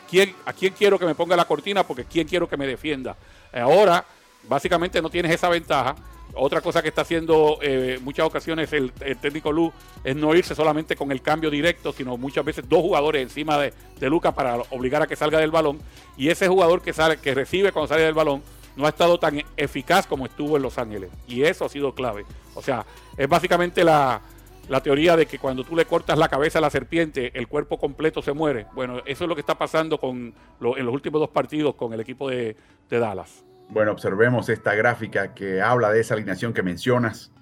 [0.08, 1.84] ¿Quién, ¿A quién quiero que me ponga la cortina?
[1.84, 3.16] Porque quién quiero que me defienda.
[3.52, 4.04] Ahora,
[4.48, 5.96] básicamente no tienes esa ventaja.
[6.34, 9.70] Otra cosa que está haciendo en eh, muchas ocasiones el, técnico Lu
[10.02, 13.74] es no irse solamente con el cambio directo, sino muchas veces dos jugadores encima de,
[14.00, 15.78] de Luca para obligar a que salga del balón.
[16.16, 18.42] Y ese jugador que sale, que recibe cuando sale del balón,
[18.76, 21.10] no ha estado tan eficaz como estuvo en Los Ángeles.
[21.26, 22.24] Y eso ha sido clave.
[22.54, 22.84] O sea,
[23.16, 24.20] es básicamente la,
[24.82, 28.22] teoría de que cuando tú le cortas la cabeza a la serpiente, el cuerpo completo
[28.22, 28.66] se muere.
[28.74, 30.34] Bueno, eso es lo que está pasando con
[30.76, 32.56] en los últimos dos partidos con el equipo de,
[32.88, 33.44] Dallas.
[33.70, 37.32] Bueno, observemos esta gráfica que habla de esa alineación que mencionas,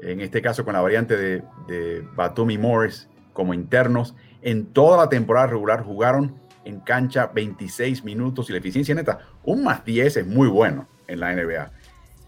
[0.00, 4.16] en este caso con la variante de, de Batum y Morris como internos.
[4.42, 6.34] En toda la temporada regular jugaron
[6.66, 11.20] en cancha 26 minutos y la eficiencia neta, un más 10 es muy bueno en
[11.20, 11.70] la NBA.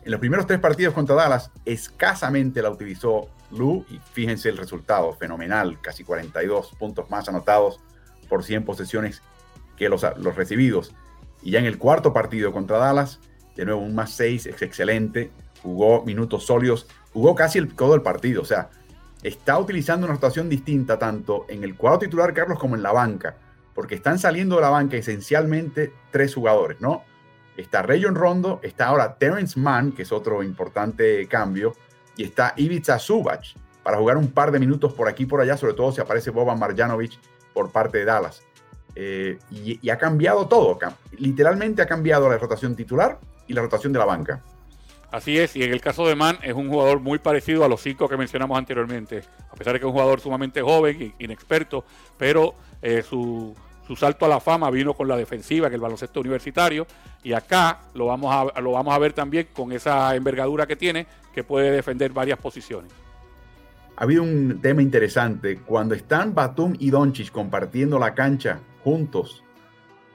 [0.04, 5.12] En los primeros tres partidos contra Dallas, escasamente la utilizó Lu y fíjense el resultado,
[5.12, 7.80] fenomenal, casi 42 puntos más anotados
[8.28, 9.22] por 100 posesiones
[9.76, 10.94] que los, los recibidos.
[11.42, 13.20] Y ya en el cuarto partido contra Dallas,
[13.56, 18.42] de nuevo un más 6, es excelente, jugó minutos sólidos, jugó casi todo el partido,
[18.42, 18.70] o sea,
[19.24, 23.36] está utilizando una rotación distinta tanto en el cuadro titular Carlos como en la banca
[23.78, 27.04] porque están saliendo de la banca esencialmente tres jugadores, ¿no?
[27.56, 31.76] Está Rayon Rondo, está ahora Terence Mann, que es otro importante cambio,
[32.16, 33.44] y está Ivica Zubac
[33.84, 36.30] para jugar un par de minutos por aquí y por allá, sobre todo si aparece
[36.30, 37.20] Boban Marjanovic
[37.54, 38.42] por parte de Dallas.
[38.96, 40.76] Eh, y, ha cambiado todo,
[41.16, 44.42] literalmente ha cambiado la rotación titular y la rotación de la banca.
[45.12, 47.80] Así es, y en el caso de Mann es un jugador muy parecido a los
[47.80, 51.84] cinco que mencionamos anteriormente, a pesar de que es un jugador sumamente joven inexperto,
[52.18, 53.54] pero eh, su,
[53.88, 56.86] su salto a la fama vino con la defensiva en el baloncesto universitario
[57.22, 61.06] y acá lo vamos a, lo vamos a ver también con esa envergadura que tiene
[61.32, 62.92] que puede defender varias posiciones.
[63.96, 65.60] Ha habido un tema interesante.
[65.60, 69.42] Cuando están Batum y Doncic compartiendo la cancha juntos,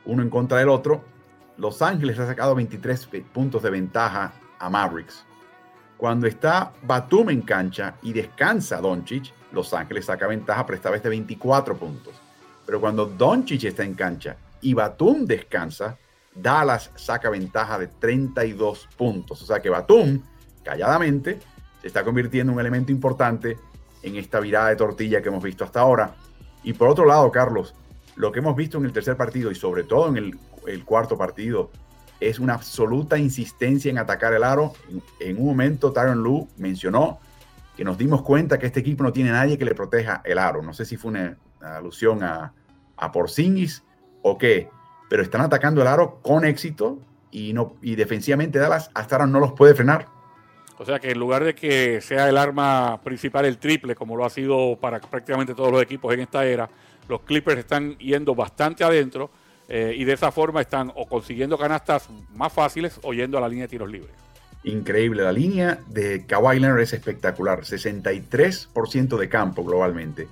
[0.06, 1.04] uno en contra del otro,
[1.58, 5.26] Los Ángeles ha sacado 23 puntos de ventaja a Mavericks.
[5.98, 11.02] Cuando está Batum en cancha y descansa Doncic, Los Ángeles saca ventaja, pero esta vez
[11.02, 12.23] de 24 puntos.
[12.66, 15.98] Pero cuando Doncic está en cancha y Batum descansa,
[16.36, 19.42] Dallas saca ventaja de 32 puntos.
[19.42, 20.22] O sea que Batum,
[20.64, 21.40] calladamente,
[21.82, 23.58] se está convirtiendo en un elemento importante
[24.02, 26.16] en esta virada de tortilla que hemos visto hasta ahora.
[26.64, 27.76] Y por otro lado, Carlos,
[28.16, 31.72] lo que hemos visto en el tercer partido y sobre todo en el, cuarto partido
[32.20, 34.74] es una absoluta insistencia en atacar el aro.
[35.20, 37.20] En, un momento, Tyron Lu mencionó
[37.76, 40.62] que nos dimos cuenta que este equipo no tiene nadie que le proteja el aro.
[40.62, 42.54] No sé si fue una, alusión a,
[42.98, 43.84] a Porzingis
[44.22, 44.70] o qué,
[45.10, 47.00] pero están atacando el aro con éxito
[47.32, 50.08] y, no, y defensivamente Dallas hasta ahora no los puede frenar.
[50.78, 54.26] O sea que en lugar de que sea el arma principal el triple, como lo
[54.26, 56.70] ha sido para prácticamente todos los equipos en esta era,
[57.08, 59.30] los Clippers están yendo bastante adentro
[59.70, 63.48] eh, y de esa forma están o consiguiendo canastas más fáciles o yendo a la
[63.48, 64.12] línea de tiros libres.
[64.64, 70.28] Increíble, la línea de Kawhi Leonard es espectacular, 63% de campo globalmente.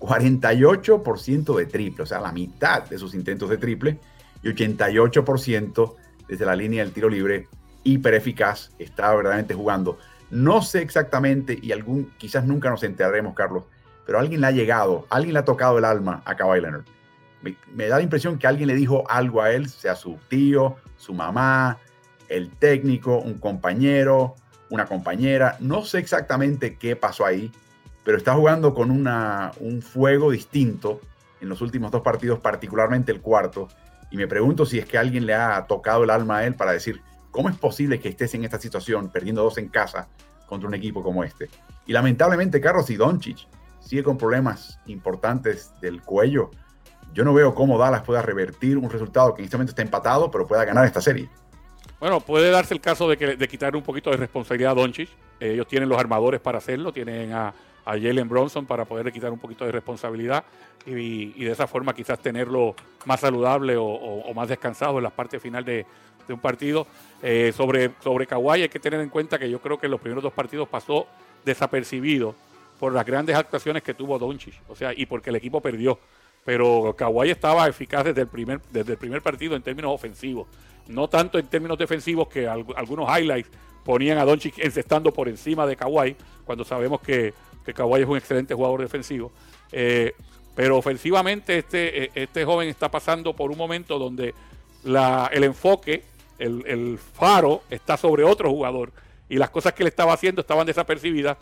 [0.00, 4.00] 48% de triple, o sea, la mitad de sus intentos de triple
[4.42, 5.94] y 88%
[6.26, 7.48] desde la línea del tiro libre,
[7.84, 9.98] hiper eficaz, está verdaderamente jugando.
[10.30, 13.64] No sé exactamente, y algún, quizás nunca nos enteraremos, Carlos,
[14.06, 16.62] pero alguien le ha llegado, alguien le ha tocado el alma a Kawhi.
[17.74, 21.14] Me, da la impresión que alguien le dijo algo a él, sea su tío, su
[21.14, 21.78] mamá,
[22.28, 24.36] el técnico, un compañero,
[24.70, 25.56] una compañera.
[25.60, 27.52] No sé exactamente qué pasó ahí,
[28.10, 31.00] pero está jugando con un fuego distinto
[31.40, 33.68] en los últimos dos partidos, particularmente el cuarto.
[34.10, 36.72] Y me pregunto si es que alguien le ha tocado el alma a él para
[36.72, 40.08] decir, ¿cómo es posible que estés en esta situación, perdiendo dos en casa
[40.48, 41.48] contra un equipo como este?
[41.86, 43.46] Y lamentablemente, Carlos y Doncic
[43.78, 46.50] sigue con problemas importantes del cuello.
[47.14, 50.32] Yo no veo cómo Dallas pueda revertir un resultado que en este momento está empatado,
[50.32, 51.30] pero pueda ganar esta serie.
[52.00, 55.10] Bueno, puede darse el caso de, que, de quitar un poquito de responsabilidad a Doncic.
[55.38, 59.38] ellos tienen los armadores para hacerlo, tienen a, a Jalen Bronson para poder quitar un
[59.38, 60.44] poquito de responsabilidad
[60.86, 65.64] y, de esa forma quizás tenerlo más saludable o, más descansado en la parte final
[65.64, 65.86] de,
[66.28, 66.86] un partido.
[67.22, 70.00] Eh, sobre, sobre Kawhi hay que tener en cuenta que yo creo que en los
[70.00, 71.08] primeros dos partidos pasó
[71.44, 72.36] desapercibido
[72.78, 75.98] por las grandes actuaciones que tuvo Doncic, o sea, y porque el equipo perdió.
[76.44, 80.46] Pero Kawhi estaba eficaz desde el primer, desde el primer partido en términos ofensivos,
[80.86, 83.50] no tanto en términos defensivos que algunos highlights
[83.84, 88.16] ponían a Doncic encestando por encima de Kawhi, cuando sabemos que, que Kawhi es un
[88.16, 89.32] excelente jugador defensivo.
[89.72, 90.14] Eh,
[90.54, 94.34] pero ofensivamente este, eh, este joven está pasando por un momento donde
[94.84, 96.04] la, el enfoque,
[96.38, 98.92] el, faro está sobre otro jugador
[99.28, 101.36] y las cosas que le estaba haciendo estaban desapercibidas,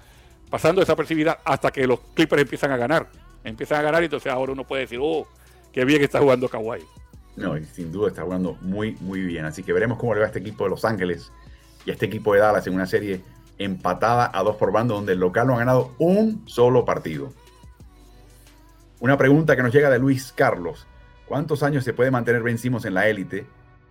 [0.50, 3.08] pasando desapercibidas hasta que los Clippers empiezan a ganar.
[3.44, 5.26] Empiezan a ganar y entonces ahora uno puede decir, oh,
[5.72, 6.82] qué bien está jugando Kawhi.
[7.36, 9.44] No, sin duda está jugando muy, muy bien.
[9.44, 11.30] Así que veremos cómo le va a este equipo de Los Ángeles
[11.86, 13.20] y a este equipo de Dallas en una serie
[13.58, 17.32] empatada a dos por bando, donde el local no ha ganado un solo partido.
[19.00, 20.86] Una pregunta que nos llega de Luis Carlos.
[21.26, 23.46] ¿Cuántos años se puede mantener Ben Simmons en la élite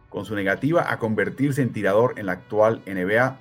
[0.10, 3.38] con su negativa a convertirse en tirador en la actual NBA?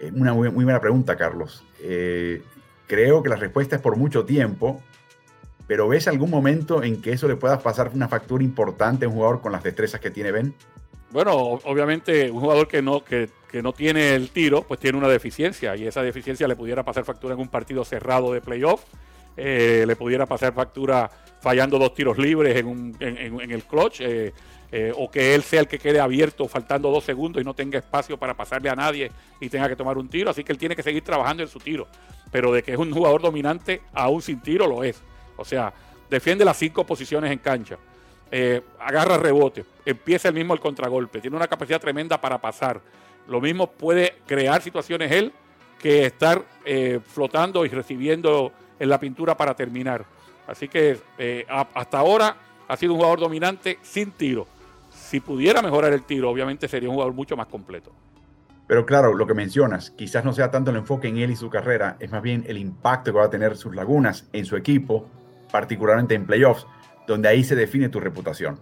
[0.00, 1.64] Eh, una muy, buena pregunta, Carlos.
[1.80, 2.42] Eh,
[2.86, 4.82] creo que la respuesta es por mucho tiempo,
[5.66, 9.14] pero ¿ves algún momento en que eso le pueda pasar una factura importante a un
[9.14, 10.54] jugador con las destrezas que tiene Ben?
[11.10, 13.30] Bueno, obviamente un jugador que no, que,
[13.62, 17.34] no tiene el tiro, pues tiene una deficiencia y esa deficiencia le pudiera pasar factura
[17.34, 18.82] en un partido cerrado de playoff,
[19.36, 24.34] eh, le pudiera pasar factura fallando dos tiros libres en, en, el clutch, eh,
[24.70, 27.78] eh, o que él sea el que quede abierto faltando dos segundos y no tenga
[27.78, 30.76] espacio para pasarle a nadie y tenga que tomar un tiro, así que él tiene
[30.76, 31.86] que seguir trabajando en su tiro,
[32.30, 35.00] pero de que es un jugador dominante aún sin tiro lo es,
[35.38, 35.72] o sea,
[36.10, 37.78] defiende las cinco posiciones en cancha.
[38.30, 42.80] Eh, agarra rebote, empieza el mismo el contragolpe, tiene una capacidad tremenda para pasar.
[43.26, 45.32] Lo mismo puede crear situaciones él
[45.78, 50.04] que estar eh, flotando y recibiendo en la pintura para terminar.
[50.46, 52.36] Así que eh, hasta ahora
[52.66, 54.46] ha sido un jugador dominante sin tiro.
[54.90, 57.92] Si pudiera mejorar el tiro, obviamente sería un jugador mucho más completo.
[58.66, 61.48] Pero claro, lo que mencionas, quizás no sea tanto el enfoque en él y su
[61.48, 65.06] carrera, es más bien el impacto que va a tener sus lagunas en su equipo,
[65.50, 66.66] particularmente en playoffs
[67.08, 68.60] donde ahí se define tu reputación.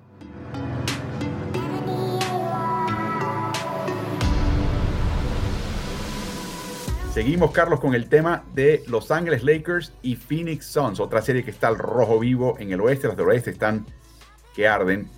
[7.12, 11.50] Seguimos, Carlos, con el tema de Los Ángeles Lakers y Phoenix Suns, otra serie que
[11.50, 13.08] está al rojo vivo en el oeste.
[13.08, 13.86] Las del oeste están
[14.54, 15.08] que arden.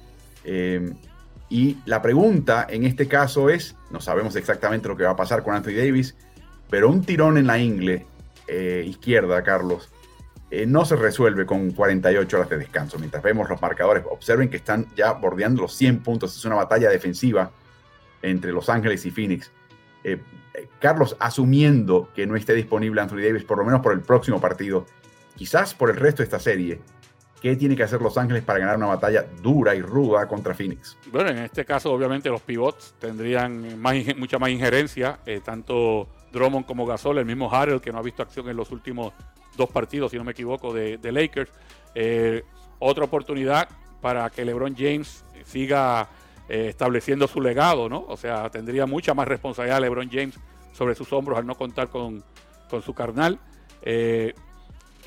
[0.44, 0.92] Eh,
[1.50, 5.42] y la pregunta en este caso es, no sabemos exactamente lo que va a pasar
[5.42, 6.16] con Anthony Davis,
[6.70, 8.06] pero un tirón en la ingle
[8.46, 9.90] eh, izquierda, Carlos,
[10.50, 12.98] eh, no se resuelve con 48 horas de descanso.
[12.98, 16.36] Mientras vemos los marcadores, observen que están ya bordeando los 100 puntos.
[16.36, 17.50] Es una batalla defensiva
[18.22, 19.50] entre Los Ángeles y Phoenix.
[20.04, 20.18] Eh,
[20.54, 24.40] eh, Carlos, asumiendo que no esté disponible Anthony Davis, por lo menos por el próximo
[24.40, 24.86] partido,
[25.36, 26.80] quizás por el resto de esta serie,
[27.42, 30.96] ¿qué tiene que hacer Los Ángeles para ganar una batalla dura y ruda contra Phoenix?
[31.12, 33.80] Bueno, en este caso, obviamente, los pivots tendrían
[34.16, 38.48] mucha más injerencia, tanto Drummond como Gasol, el mismo Harrell, que no ha visto acción
[38.48, 39.12] en los últimos
[39.58, 41.50] dos partidos, si no me equivoco, de, Lakers.
[41.94, 42.42] Eh,
[42.78, 43.68] otra oportunidad
[44.00, 46.08] para que LeBron James siga
[46.48, 48.04] eh, estableciendo su legado, ¿no?
[48.08, 50.38] O sea, tendría mucha más responsabilidad LeBron James
[50.72, 52.24] sobre sus hombros al no contar con,
[52.82, 53.38] su carnal.
[53.82, 54.32] Eh,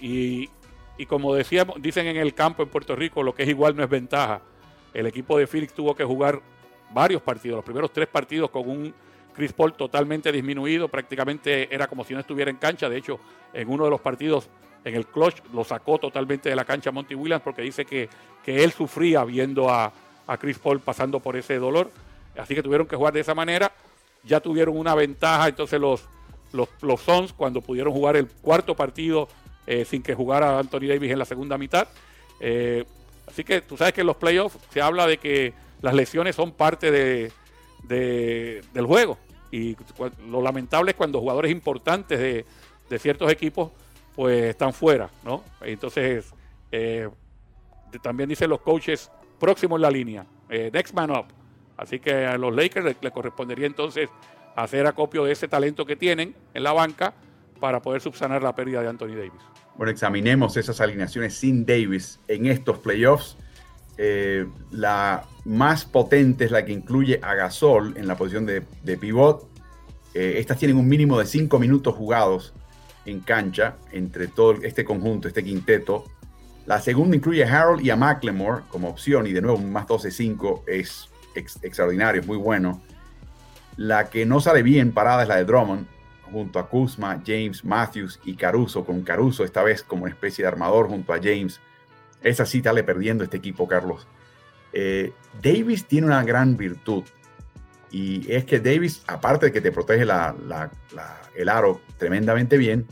[0.02, 0.49] y,
[0.97, 3.84] y, como decíamos, dicen en el campo en Puerto Rico, lo que es igual no
[3.84, 4.41] es ventaja.
[4.93, 6.41] El equipo de Phoenix tuvo que jugar
[6.93, 8.93] varios partidos, los primeros tres partidos con un
[9.34, 12.90] Chris Paul totalmente disminuido, prácticamente era como si no estuviera en cancha.
[12.90, 13.20] De hecho,
[13.54, 14.50] en uno de los partidos,
[14.84, 18.10] en el clutch, lo sacó totalmente de la cancha Monty Williams porque dice que,
[18.44, 19.92] que él sufría viendo a,
[20.40, 21.92] Chris Paul pasando por ese dolor.
[22.38, 23.70] Así que tuvieron que jugar de esa manera.
[24.24, 26.06] Ya tuvieron una ventaja entonces los,
[26.54, 29.28] los, los Suns cuando pudieron jugar el cuarto partido
[29.68, 31.88] eh, sin que jugara Anthony Davis en la segunda mitad.
[32.40, 32.86] Eh,
[33.28, 36.52] así que tú sabes que en los playoffs se habla de que las lesiones son
[36.52, 37.32] parte de,
[37.84, 39.18] del juego.
[39.52, 39.76] Y
[40.30, 43.72] lo lamentable es cuando jugadores importantes de, ciertos equipos
[44.16, 45.44] pues están fuera, ¿no?
[45.62, 46.34] Entonces,
[46.72, 47.10] eh,
[48.02, 49.10] también dicen los coaches
[49.40, 51.26] próximos en la línea, eh, next man up.
[51.78, 54.10] Así que a los Lakers le, correspondería entonces
[54.56, 57.14] hacer acopio de ese talento que tienen en la banca
[57.60, 59.42] para poder subsanar la pérdida de Anthony Davis.
[59.76, 63.38] Bueno, examinemos esas alineaciones sin Davis en estos playoffs.
[63.98, 68.62] Eh, la más potente es la que incluye a Gasol en la posición de,
[68.98, 69.50] pivot.
[70.14, 72.54] Eh, estas tienen un mínimo de 5 minutos jugados
[73.06, 76.06] en cancha entre todo este conjunto, este quinteto.
[76.66, 79.88] La segunda incluye a Harold y a McLemore como opción y de nuevo un más
[79.88, 82.82] 12-5 es extraordinario, es muy bueno.
[83.78, 85.88] La que no sale bien parada es la de Drummond
[86.32, 90.50] junto a Kuzma, James, Matthews y Caruso, con Caruso esta vez como una especie de
[90.50, 91.60] armador junto a James.
[92.22, 94.08] Esa sí sale perdiendo este equipo, Carlos.
[94.74, 97.04] Eh, Davis tiene una gran virtud
[97.92, 102.88] y es que Davis, aparte de que te protege el aro tremendamente bien,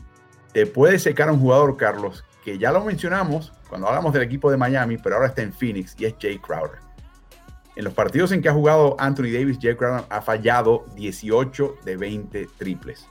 [0.52, 4.50] te puede secar a un jugador, Carlos, que ya lo mencionamos cuando hablamos del equipo
[4.50, 6.78] de Miami, pero ahora está en Phoenix y es Jay Crowder.
[7.76, 11.96] En los partidos en que ha jugado Anthony Davis, Jay Crowder ha fallado 18 de
[11.96, 13.08] 20 triples.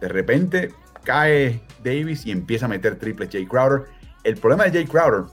[0.00, 0.72] De repente
[1.04, 3.84] cae Davis y empieza a meter triples Jay Crowder.
[4.24, 5.24] El problema de Jay Crowder,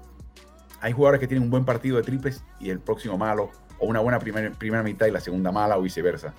[0.85, 4.01] hay jugadores que tienen un buen partido de triples y el próximo malo, o una
[4.01, 6.35] buena primera, primera mitad y la segunda mala, o viceversa.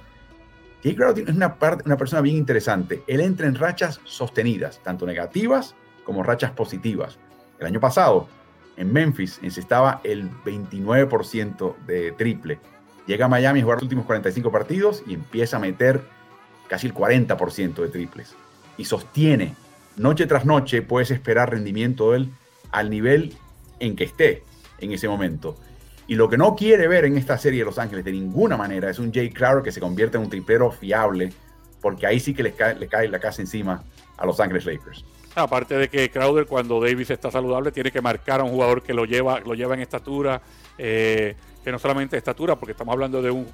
[0.85, 3.03] Jay Crowder es una, una persona bien interesante.
[3.09, 5.75] Él entra en rachas sostenidas, tanto negativas
[6.05, 7.19] como rachas positivas.
[7.59, 8.29] El año pasado,
[8.77, 12.61] en Memphis, estaba el 29% de triple.
[13.09, 16.03] Llega a Miami a jugar los últimos 45 partidos y empieza a meter
[16.69, 18.37] casi el 40% de triples.
[18.79, 19.57] Y sostiene,
[19.97, 22.31] noche tras noche puedes esperar rendimiento de él
[22.71, 23.37] al nivel
[23.81, 24.43] en que esté
[24.79, 25.57] en ese momento.
[26.09, 28.91] Y lo que no quiere ver en esta serie de Los Ángeles de ninguna manera
[28.91, 31.33] es un Jay Crowder que se convierta en un triplero fiable,
[31.81, 33.83] porque ahí sí que le cae, cae la casa encima
[34.16, 35.05] a Los Ángeles Lakers.
[35.35, 38.95] Aparte de que Crowder cuando Davis está saludable tiene que marcar a un jugador que
[38.95, 40.41] lo lleva, lo lleva en estatura,
[40.79, 43.47] eh, que no solamente estatura, porque estamos hablando de un,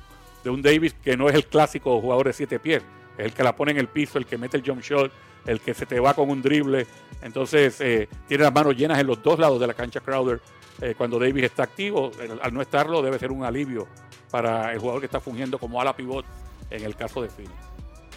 [0.44, 2.82] de un Davis que no es el clásico jugador de siete pies,
[3.16, 5.10] es el que la pone en el piso, el que mete el jump shot,
[5.46, 6.86] el que se te va con un drible.
[7.22, 10.40] Entonces eh, tiene las manos llenas en los dos lados de la cancha Crowder.
[10.80, 13.86] Eh, cuando Davis está activo, al no estarlo debe ser un alivio
[14.30, 16.24] para el jugador que está fungiendo como ala pivot
[16.70, 17.54] en el caso de Phoenix.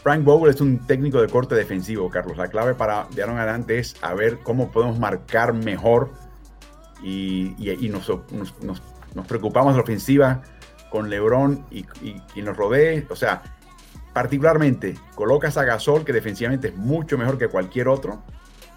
[0.01, 2.37] Frank Vogel es un técnico de corte defensivo, Carlos.
[2.37, 6.11] La clave para de adelante es a ver cómo podemos marcar mejor
[7.03, 7.55] y,
[7.89, 8.11] nos,
[9.27, 10.41] preocupamos de la ofensiva
[10.89, 13.05] con LeBron y, y quien nos rodee.
[13.09, 13.41] O sea,
[14.15, 18.23] Particularmente, colocas a Gasol, que defensivamente es mucho mejor que cualquier otro,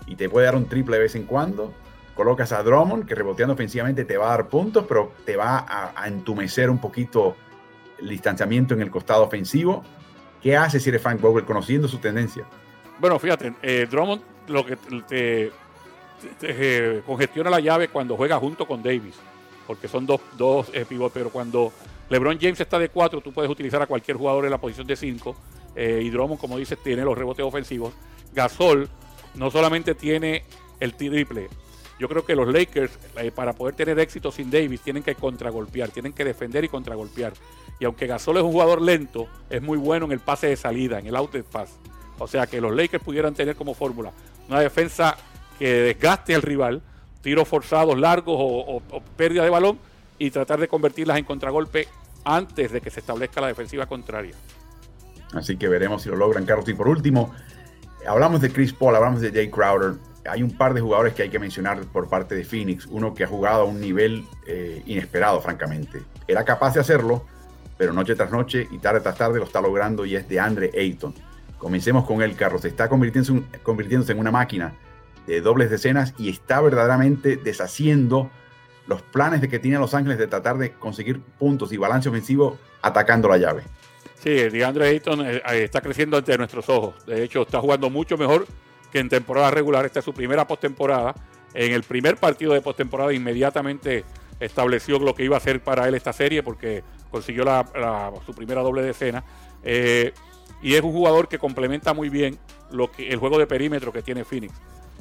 [0.09, 1.73] y te puede dar un triple de vez en cuando.
[2.17, 5.65] Colocas a Drummond, que reboteando ofensivamente te va a dar puntos, pero te va
[5.95, 7.37] a, entumecer un poquito
[8.01, 9.85] el distanciamiento en el costado ofensivo.
[10.43, 12.45] ¿Qué hace si eres Frank conociendo su tendencia?
[12.99, 14.75] Bueno, fíjate, eh, Drummond lo que
[15.07, 15.53] te,
[16.43, 19.15] eh, congestiona la llave cuando juega junto con Davis,
[19.69, 20.85] porque son dos, dos eh,
[21.15, 21.73] pero cuando
[22.11, 24.97] LeBron James está de 4, tú puedes utilizar a cualquier jugador en la posición de
[24.97, 25.37] 5.
[25.77, 27.93] Eh, y Drummond, como dices, tiene los rebotes ofensivos.
[28.33, 28.89] Gasol
[29.35, 30.45] no solamente tiene
[30.81, 31.49] el triple.
[31.99, 35.91] Yo creo que los Lakers, eh, para poder tener éxito sin Davis, tienen que contragolpear,
[35.91, 37.33] tienen que defender y contragolpear.
[37.79, 40.99] Y aunque Gasol es un jugador lento, es muy bueno en el pase de salida,
[40.99, 41.79] en el outlet pass.
[42.19, 44.13] O sea que los Lakers pudieran tener como fórmula
[44.49, 45.17] una defensa
[45.59, 46.83] que desgaste al rival,
[47.21, 48.83] tiros forzados largos o
[49.17, 49.79] pérdida de balón
[50.19, 51.89] y tratar de convertirlas en contragolpe
[52.25, 54.35] antes de que se establezca la defensiva contraria.
[55.33, 56.69] Así que veremos si lo logran, Carlos.
[56.69, 57.35] Y por último,
[58.07, 59.95] hablamos de Chris Paul, hablamos de Jay Crowder.
[60.29, 62.87] Hay un par de jugadores que hay que mencionar por parte de Phoenix.
[62.87, 66.03] Uno que ha jugado a un nivel eh, inesperado, francamente.
[66.27, 67.25] Era capaz de hacerlo,
[67.77, 70.71] pero noche tras noche y tarde tras tarde lo está logrando y es de Andre
[70.77, 71.15] Ayton.
[71.59, 72.65] Comencemos con él, Carlos.
[72.65, 74.75] Está convirtiéndose, convirtiéndose en una máquina
[75.27, 78.31] de dobles decenas y está verdaderamente deshaciendo
[78.89, 82.59] los planes de que tiene Los Ángeles de tratar de conseguir puntos y balance ofensivo
[82.81, 83.63] atacando la llave.
[84.15, 87.05] Sí, DeAndre Ayton eh, está creciendo ante nuestros ojos.
[87.07, 88.47] De hecho, está jugando mucho mejor
[88.91, 89.85] que en temporada regular.
[89.85, 91.15] Esta es su primera postemporada.
[91.53, 94.05] En el primer partido de postemporada inmediatamente
[94.41, 97.45] estableció lo que iba a hacer para él esta serie porque consiguió
[98.25, 99.23] su primera doble decena.
[99.63, 100.13] Eh,
[100.63, 102.39] y es un jugador que complementa muy bien
[102.99, 104.55] el juego de perímetro que tiene Phoenix,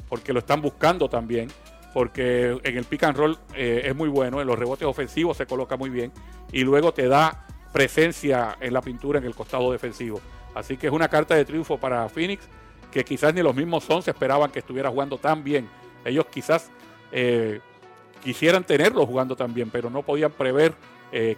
[0.08, 1.48] porque lo están buscando también
[1.92, 5.46] porque en el pick and roll eh, es muy bueno, en los rebotes ofensivos se
[5.46, 6.12] coloca muy bien
[6.52, 10.20] y luego te da presencia en la pintura en el costado defensivo.
[10.54, 12.48] Así que es una carta de triunfo para Phoenix
[12.90, 15.68] que quizás ni los mismos son se esperaban que estuviera jugando tan bien.
[16.04, 16.70] Ellos quizás
[17.12, 17.60] eh,
[18.22, 20.74] quisieran tenerlo jugando tan bien, pero no podían prever
[21.12, 21.36] eh,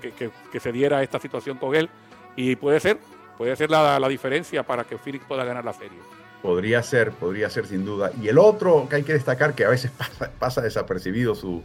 [0.51, 1.89] que, se diera esta situación con él.
[2.37, 2.99] Y puede ser,
[3.37, 5.99] puede ser la, la diferencia para que Phoenix pueda ganar la serie.
[6.43, 8.11] Podría ser, podría ser sin duda.
[8.21, 9.91] Y el otro que hay que destacar, que a veces
[10.39, 11.63] pasa, desapercibido su,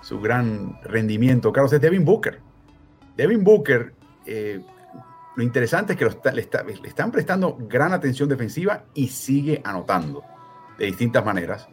[0.00, 2.40] su, gran rendimiento, Carlos, es Devin Booker.
[3.16, 3.92] Devin Booker
[4.26, 4.60] eh,
[5.36, 6.40] lo interesante es que le,
[6.88, 10.24] están prestando gran atención defensiva y sigue anotando
[10.78, 11.68] de distintas maneras.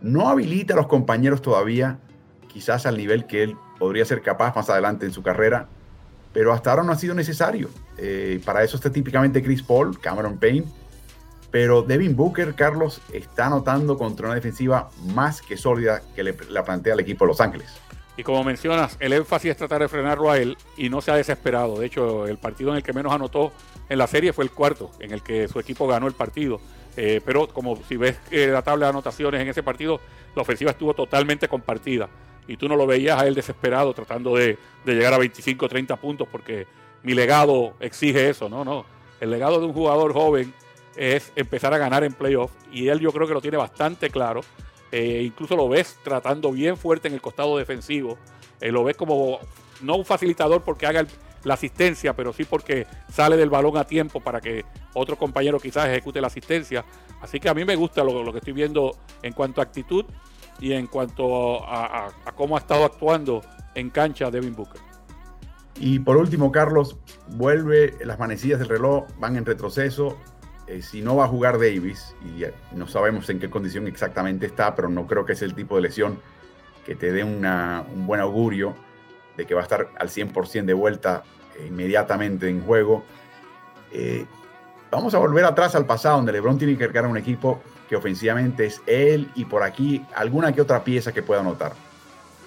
[0.00, 1.98] No habilita a los compañeros todavía,
[2.46, 5.66] quizás al nivel que él podría ser capaz más adelante en su carrera,
[6.32, 7.68] pero hasta ahora no ha sido necesario.
[7.98, 10.66] Eh, para eso está típicamente Chris Paul, Cameron Payne,
[11.50, 16.64] pero Devin Booker, Carlos, está anotando contra una defensiva más que sólida que le, la
[16.64, 17.80] plantea el equipo de Los Ángeles.
[18.16, 21.14] Y como mencionas, el énfasis es tratar de frenarlo a él y no se ha
[21.14, 21.78] desesperado.
[21.78, 23.52] De hecho, el partido en el que menos anotó
[23.88, 26.60] en la serie fue el cuarto, en el que su equipo ganó el partido.
[26.96, 30.00] Eh, pero como si ves eh, la tabla de anotaciones en ese partido,
[30.34, 32.08] la ofensiva estuvo totalmente compartida.
[32.46, 35.68] Y tú no lo veías a él desesperado tratando de, de llegar a 25 o
[35.68, 36.66] 30 puntos porque
[37.02, 38.48] mi legado exige eso.
[38.48, 38.84] No, no.
[39.20, 40.52] El legado de un jugador joven
[40.96, 44.40] es empezar a ganar en playoff y él yo creo que lo tiene bastante claro.
[44.92, 48.18] Eh, incluso lo ves tratando bien fuerte en el costado defensivo.
[48.60, 49.38] Eh, lo ves como
[49.82, 51.06] no un facilitador porque haga
[51.44, 54.64] la asistencia, pero sí porque sale del balón a tiempo para que
[54.94, 56.84] otro compañero quizás ejecute la asistencia.
[57.20, 60.04] Así que a mí me gusta lo, que estoy viendo en cuanto a actitud
[60.58, 63.42] y en cuanto a, cómo ha estado actuando
[63.74, 64.80] en cancha Devin Booker.
[65.78, 70.18] Y por último, Carlos, vuelve, las manecillas del reloj van en retroceso.
[70.70, 72.44] Eh, si no va a jugar Davis, y
[72.76, 75.82] no sabemos en qué condición exactamente está, pero no creo que es el tipo de
[75.82, 76.20] lesión
[76.86, 78.76] que te dé un buen augurio
[79.36, 81.24] de que va a estar al 100% de vuelta
[81.58, 83.04] eh, inmediatamente en juego.
[83.90, 84.24] Eh,
[84.92, 88.66] vamos a volver atrás al pasado, donde LeBron tiene que cargar un equipo que ofensivamente
[88.66, 91.72] es él y por aquí alguna que otra pieza que pueda anotar.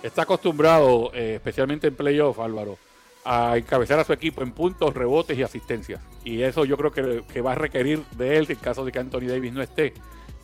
[0.01, 2.77] Está acostumbrado, especialmente en playoff, Álvaro,
[3.25, 6.01] a encabezar a su equipo en puntos, rebotes y asistencias.
[6.23, 9.27] Y eso yo creo que, va a requerir de él, en caso de que Anthony
[9.27, 9.93] Davis no esté,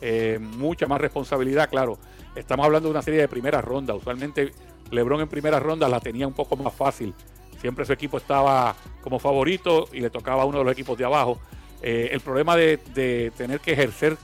[0.00, 1.68] eh, mucha más responsabilidad.
[1.68, 1.98] Claro,
[2.34, 3.94] estamos hablando de una serie de primera ronda.
[3.94, 4.52] Usualmente
[4.90, 7.14] LeBron en primera ronda la tenía un poco más fácil.
[7.60, 11.04] Siempre su equipo estaba como favorito y le tocaba a uno de los equipos de
[11.04, 11.38] abajo.
[11.82, 14.16] Eh, el problema de, tener que ejercer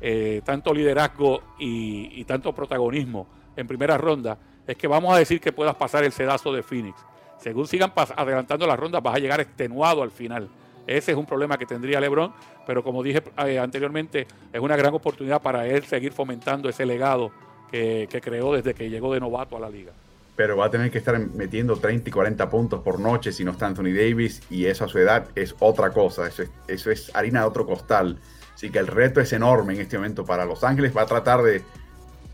[0.00, 5.40] eh, tanto liderazgo y, y tanto protagonismo en primera ronda es que vamos a decir
[5.40, 6.96] que puedas pasar el sedazo de Phoenix
[7.40, 10.48] según sigan adelantando las rondas, vas a llegar extenuado al final.
[10.86, 12.32] Ese es un problema que tendría LeBron,
[12.66, 17.30] pero como dije eh, anteriormente, es una gran oportunidad para él seguir fomentando ese legado
[17.70, 19.92] que, creó desde que llegó de novato a la liga.
[20.34, 23.50] Pero va a tener que estar metiendo 30 y 40 puntos por noche si no
[23.50, 27.46] está Anthony Davis, y eso a su edad es otra cosa, eso es, harina de
[27.46, 28.18] otro costal.
[28.54, 30.96] Así que el reto es enorme en este momento para Los Ángeles.
[30.96, 31.62] Va a tratar de,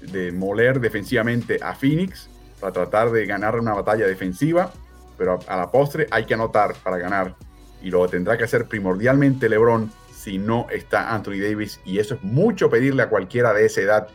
[0.01, 2.31] de moler defensivamente a Phoenix,
[2.61, 4.73] para tratar de ganar una batalla defensiva
[5.17, 7.35] pero a, la postre hay que anotar para ganar
[7.83, 12.23] y lo tendrá que hacer primordialmente LeBron si no está Anthony Davis y eso es
[12.23, 14.09] mucho pedirle a cualquiera de esa edad.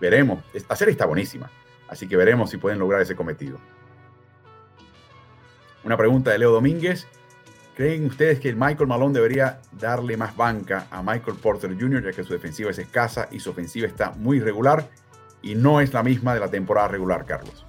[0.00, 1.50] Veremos, esta serie está buenísima,
[1.88, 3.58] así que veremos si pueden lograr ese cometido.
[5.84, 7.06] Una pregunta de Leo Domínguez.
[7.74, 12.22] ¿Creen ustedes que Michael Malone debería darle más banca a Michael Porter Jr., ya que
[12.22, 14.90] su defensiva es escasa y su ofensiva está muy regular
[15.40, 17.64] y no es la misma de la temporada regular, Carlos?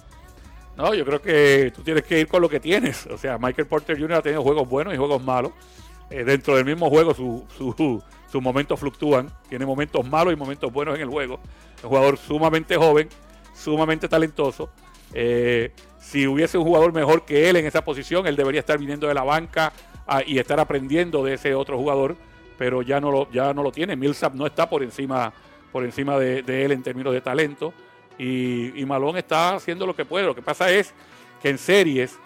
[0.76, 3.06] No, yo creo que tú tienes que ir con lo que tienes.
[3.06, 4.14] O sea, Michael Porter Jr.
[4.14, 5.52] ha tenido juegos buenos y juegos malos.
[6.10, 9.30] Eh, dentro del mismo juego sus momentos fluctúan.
[9.48, 11.38] Tiene momentos malos y momentos buenos en el juego.
[11.82, 13.08] Un jugador sumamente joven,
[13.54, 14.70] sumamente talentoso.
[15.12, 19.06] Eh, si hubiese un jugador mejor que él en esa posición, él debería estar viniendo
[19.06, 19.72] de la banca
[20.06, 22.16] ah, y estar aprendiendo de ese otro jugador,
[22.58, 23.94] pero ya no lo, ya no lo tiene.
[23.94, 25.32] Millsap no está por encima,
[25.72, 27.72] por encima de, de él en términos de talento.
[28.18, 28.86] Y, y
[29.16, 30.26] está haciendo lo que puede.
[30.26, 30.92] Lo que pasa es
[31.42, 32.18] que en series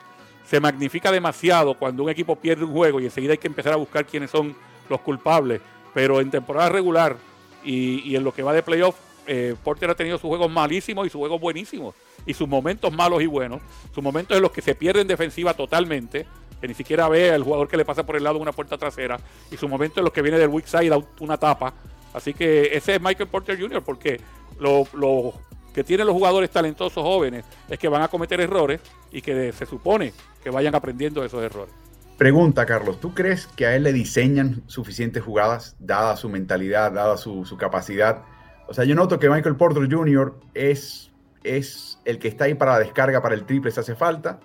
[0.48, 3.76] se magnifica demasiado cuando un equipo pierde un juego y enseguida hay que empezar a
[3.76, 4.56] buscar quiénes son
[4.88, 5.60] los culpables.
[5.92, 7.16] Pero en temporada regular
[7.64, 11.10] y, en lo que va de playoff, eh, Porter ha tenido sus juegos malísimos y
[11.10, 11.94] sus juegos buenísimos.
[12.24, 13.60] Y sus momentos malos y buenos.
[13.94, 16.26] Sus momentos en los que se pierde en defensiva totalmente,
[16.60, 18.78] que ni siquiera ve al jugador que le pasa por el lado de una puerta
[18.78, 19.18] trasera.
[19.50, 21.74] Y sus momentos en los que viene del weak side da una tapa.
[22.14, 23.82] Así que ese es Michael Porter Jr.
[23.82, 24.18] porque
[24.58, 25.34] lo, lo
[25.78, 28.80] que tienen los jugadores talentosos jóvenes es que van a cometer errores
[29.12, 30.12] y que se supone
[30.42, 31.72] que vayan aprendiendo esos errores.
[32.16, 37.16] Pregunta, Carlos, ¿tú crees que a él le diseñan suficientes jugadas, dada su mentalidad, dada
[37.16, 38.24] su, capacidad?
[38.66, 40.34] O sea, yo noto que Michael Porter Jr.
[40.52, 41.12] es,
[41.44, 44.40] es el que está ahí para la descarga, para el triple si hace falta.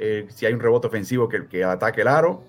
[0.00, 2.42] Eh, si hay un rebote ofensivo que, que ataque el aro.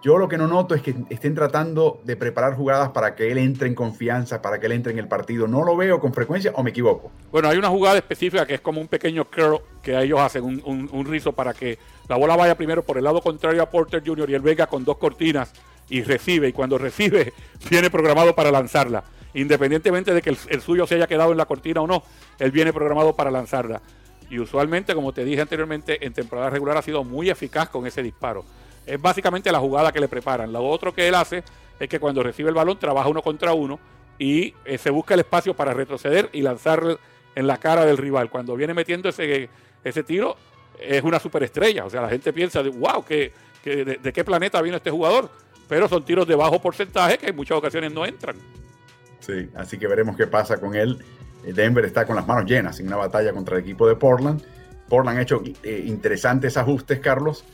[0.00, 3.38] Yo lo que no noto es que estén tratando de preparar jugadas para que él
[3.38, 5.48] entre en confianza, para que él entre en el partido.
[5.48, 7.10] No lo veo con frecuencia o me equivoco.
[7.32, 11.04] Bueno, hay una jugada específica que es como un pequeño curl que ellos hacen, un,
[11.04, 11.78] rizo para que
[12.08, 14.30] la bola vaya primero por el lado contrario a Porter Jr.
[14.30, 15.52] y él venga con dos cortinas
[15.88, 16.48] y recibe.
[16.48, 17.32] Y cuando recibe,
[17.70, 19.02] viene programado para lanzarla.
[19.34, 22.04] Independientemente de que el suyo se haya quedado en la cortina o no,
[22.38, 23.82] él viene programado para lanzarla.
[24.30, 28.02] Y usualmente, como te dije anteriormente, en temporada regular ha sido muy eficaz con ese
[28.02, 28.44] disparo.
[28.88, 30.52] Es básicamente la jugada que le preparan.
[30.52, 31.44] Lo otro que él hace
[31.78, 33.78] es que cuando recibe el balón trabaja uno contra uno
[34.18, 36.98] y eh, se busca el espacio para retroceder y lanzar
[37.34, 38.30] en la cara del rival.
[38.30, 39.48] Cuando viene metiendo ese,
[39.84, 40.36] ese tiro,
[40.80, 41.84] es una superestrella.
[41.84, 43.32] O sea, la gente piensa, de, wow, que,
[43.64, 45.30] de, qué planeta vino este jugador?
[45.68, 48.36] Pero son tiros de bajo porcentaje que en muchas ocasiones no entran.
[49.20, 50.98] Sí, así que veremos qué pasa con él.
[51.44, 54.42] Denver está con las manos llenas en una batalla contra el equipo de Portland.
[54.88, 57.44] Portland ha hecho eh, interesantes ajustes, Carlos.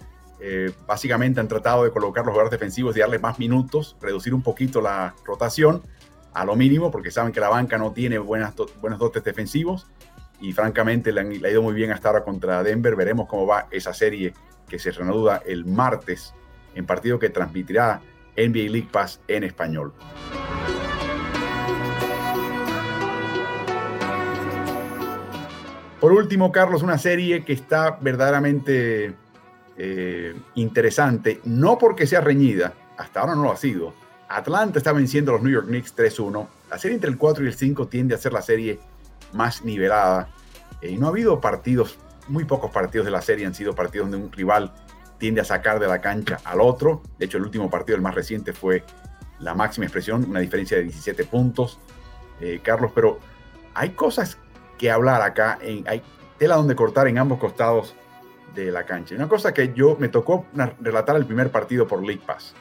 [0.46, 4.42] Eh, básicamente han tratado de colocar los jugadores defensivos y darle más minutos, reducir un
[4.42, 5.82] poquito la rotación
[6.34, 9.86] a lo mínimo, porque saben que la banca no tiene buenas, buenos dotes defensivos
[10.42, 12.94] y francamente le, ha ido muy bien hasta ahora contra Denver.
[12.94, 14.34] Veremos cómo va esa serie
[14.68, 16.34] que se reanuda el martes
[16.74, 18.02] en partido que transmitirá
[18.36, 19.94] NBA League Pass en español.
[26.00, 29.14] Por último, Carlos, una serie que está verdaderamente
[29.76, 33.94] eh, interesante, no porque sea reñida, hasta ahora no lo ha sido.
[34.28, 36.46] Atlanta está venciendo a los New York Knicks 3-1.
[36.70, 38.80] La serie entre el 4 y el 5 tiende a ser la serie
[39.32, 40.28] más nivelada.
[40.80, 41.98] Eh, no ha habido partidos,
[42.28, 44.72] muy pocos partidos de la serie han sido partidos donde un rival
[45.18, 47.02] tiende a sacar de la cancha al otro.
[47.18, 48.84] De hecho, el último partido, el más reciente, fue
[49.40, 51.78] la máxima expresión, una diferencia de 17 puntos.
[52.40, 53.18] Eh, Carlos, pero
[53.74, 54.38] hay cosas
[54.78, 56.02] que hablar acá, hay
[56.38, 57.94] tela donde cortar en ambos costados
[58.54, 59.14] de la cancha.
[59.14, 60.46] Una cosa que yo me tocó
[60.80, 62.54] relatar el primer partido por League Pass.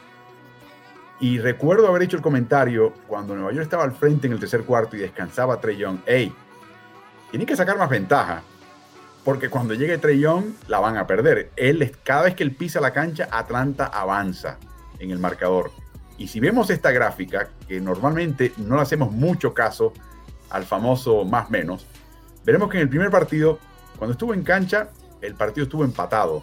[1.20, 4.64] Y recuerdo haber hecho el comentario cuando Nueva York estaba al frente en el tercer
[4.64, 5.98] cuarto y descansaba Trey Young.
[6.06, 6.34] Hey,
[7.30, 8.42] tienen que sacar más ventaja.
[9.24, 11.50] Porque cuando llegue Trey Young, la van a perder.
[11.56, 14.58] Él, cada vez que él pisa la cancha, Atlanta avanza
[14.98, 15.70] en el marcador.
[16.18, 19.92] Y si vemos esta gráfica, que normalmente no le hacemos mucho caso
[20.50, 21.86] al famoso más menos,
[22.44, 23.58] veremos que en el primer partido,
[23.98, 24.90] cuando estuvo en cancha,
[25.26, 26.42] el partido estuvo empatado.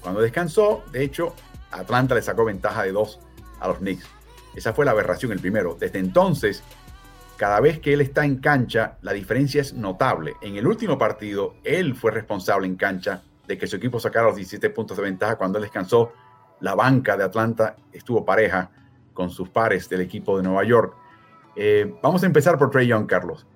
[0.00, 1.34] Cuando descansó, de hecho,
[1.70, 3.20] Atlanta le sacó ventaja de dos
[3.60, 4.06] a los Knicks.
[4.54, 5.76] Esa fue la aberración el primero.
[5.78, 6.62] Desde entonces,
[7.36, 10.34] cada vez que él está en cancha, la diferencia es notable.
[10.42, 14.36] En el último partido, él fue responsable en cancha de que su equipo sacara los
[14.36, 15.36] 17 puntos de ventaja.
[15.36, 16.12] Cuando él descansó,
[16.60, 18.70] la banca de Atlanta estuvo pareja
[19.14, 20.94] con sus pares del equipo de Nueva York.
[21.56, 23.46] Eh, vamos a empezar por Trey Young, Carlos.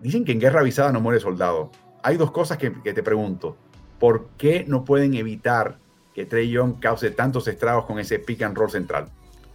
[0.00, 1.70] Dicen que en guerra avisada no muere soldado.
[2.02, 3.56] Hay dos cosas que, que te pregunto.
[3.98, 5.76] ¿Por qué no pueden evitar
[6.14, 9.08] que Trey Young cause tantos estragos con ese pick and roll central?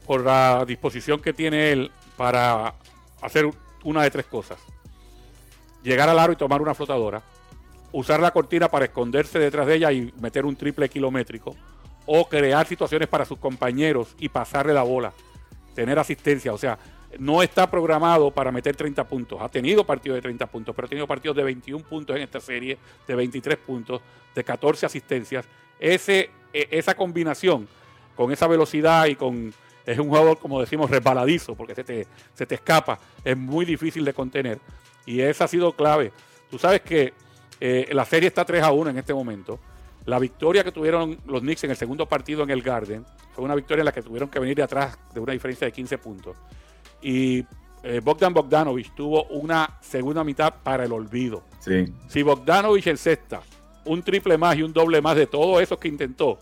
[0.05, 2.73] por la disposición que tiene él para
[3.21, 3.49] hacer
[3.83, 4.59] una de tres cosas.
[5.83, 7.21] Llegar al aro y tomar una flotadora,
[7.93, 11.55] usar la cortina para esconderse detrás de ella y meter un triple kilométrico,
[12.05, 15.13] o crear situaciones para sus compañeros y pasarle la bola,
[15.73, 16.77] tener asistencia, o sea,
[17.19, 19.41] no está programado para meter 30 puntos.
[19.41, 22.39] Ha tenido partidos de 30 puntos, pero ha tenido partidos de 21 puntos en esta
[22.39, 24.01] serie, de 23 puntos,
[24.33, 25.45] de 14 asistencias.
[25.79, 27.67] E, esa combinación
[28.15, 29.53] con esa velocidad y con
[29.85, 34.05] es un jugador, como decimos, resbaladizo, porque se te, se te escapa, es muy difícil
[34.05, 34.59] de contener.
[35.05, 36.11] Y esa ha sido clave.
[36.49, 37.13] Tú sabes que
[37.59, 39.59] eh, la serie está 3 a 1 en este momento.
[40.05, 43.55] La victoria que tuvieron los Knicks en el segundo partido en el Garden fue una
[43.55, 46.35] victoria en la que tuvieron que venir de atrás de una diferencia de 15 puntos.
[47.01, 47.45] Y
[47.83, 51.43] eh, Bogdan Bogdanovich tuvo una segunda mitad para el olvido.
[51.59, 51.91] Sí.
[52.07, 53.41] Si Bogdanovich en sexta,
[53.85, 56.37] un triple más y un doble más de todo eso que intentó,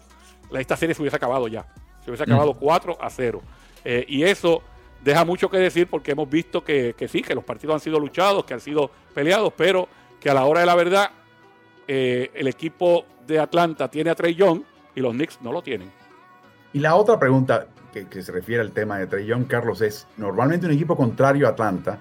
[0.51, 1.66] esta serie se hubiese acabado ya.
[2.03, 3.41] Se hubiese acabado 4 a 0.
[3.86, 4.62] Eh, y eso
[5.03, 8.43] deja mucho que decir porque hemos visto que, sí, que los partidos han sido luchados,
[8.45, 9.88] que han sido peleados, pero
[10.20, 11.12] que a la hora de la verdad
[11.88, 14.62] eh, el equipo de Atlanta tiene a Trey Young
[14.95, 15.91] y los Knicks no lo tienen.
[16.74, 20.66] Y la otra pregunta que, que se refiere al tema de Trey Carlos, es normalmente
[20.66, 22.00] un equipo contrario a Atlanta,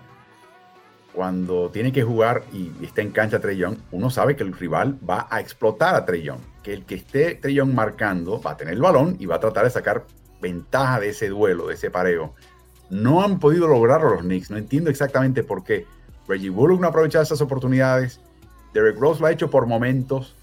[1.12, 4.98] cuando tiene que jugar y está en cancha Trey Young, uno sabe que el rival
[5.08, 6.40] va a explotar a Trey Young
[6.72, 9.70] el que esté Trey marcando va a tener el balón y va a tratar de
[9.70, 10.04] sacar
[10.40, 12.34] ventaja de ese duelo, de ese pareo.
[12.90, 15.86] No han podido lograrlo los Knicks, no entiendo exactamente por qué.
[16.26, 18.20] Reggie Bullock no ha aprovechado esas oportunidades,
[18.74, 20.36] Derek Rose lo ha hecho por momentos,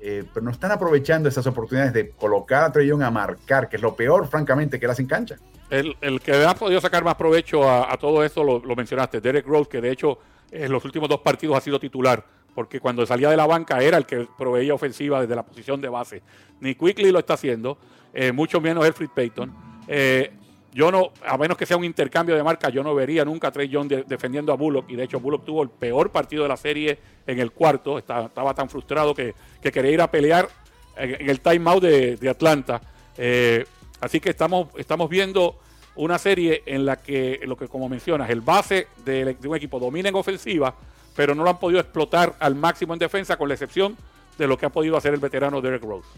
[0.00, 3.82] eh, pero no están aprovechando esas oportunidades de colocar a Trey a marcar, que es
[3.82, 5.36] lo peor, francamente, que él hace cancha.
[5.70, 9.70] El, que ha podido sacar más provecho a, todo esto lo, lo, mencionaste, Derek Rose,
[9.70, 10.18] que de hecho
[10.50, 12.24] en los últimos dos partidos ha sido titular
[12.54, 15.88] porque cuando salía de la banca era el que proveía ofensiva desde la posición de
[15.88, 16.22] base.
[16.60, 17.78] Ni Quickly lo está haciendo,
[18.12, 19.54] eh, mucho menos Elfrid Payton.
[19.88, 20.32] Eh,
[20.72, 23.50] yo no, a menos que sea un intercambio de marca, yo no vería nunca a
[23.50, 24.88] Trey Young defendiendo a Bullock.
[24.88, 27.98] Y de hecho, Bullock tuvo el peor partido de la serie en el cuarto.
[27.98, 30.48] Estaba, tan frustrado que, quería ir a pelear
[30.96, 32.80] en, el timeout de, de Atlanta.
[33.18, 33.64] Eh,
[34.00, 35.58] así que estamos, estamos viendo
[35.96, 39.80] una serie en la que, lo que como mencionas, el base de, de un equipo
[39.80, 40.74] domina en ofensiva,
[41.16, 43.96] pero no lo han podido explotar al máximo en defensa, con la excepción
[44.38, 46.08] de lo que ha podido hacer el veterano Derek Rose.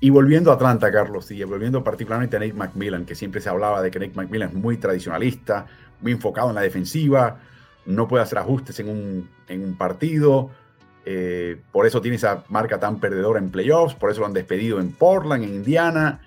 [0.00, 3.82] Y volviendo a Atlanta, Carlos, y volviendo particularmente a Nate McMillan, que siempre se hablaba
[3.82, 5.66] de que Nate McMillan es muy tradicionalista,
[6.00, 7.40] muy enfocado en la defensiva,
[7.84, 10.50] no puede hacer ajustes en un, en un partido,
[11.04, 14.78] eh, por eso tiene esa marca tan perdedora en playoffs, por eso lo han despedido
[14.78, 16.20] en Portland, en Indiana.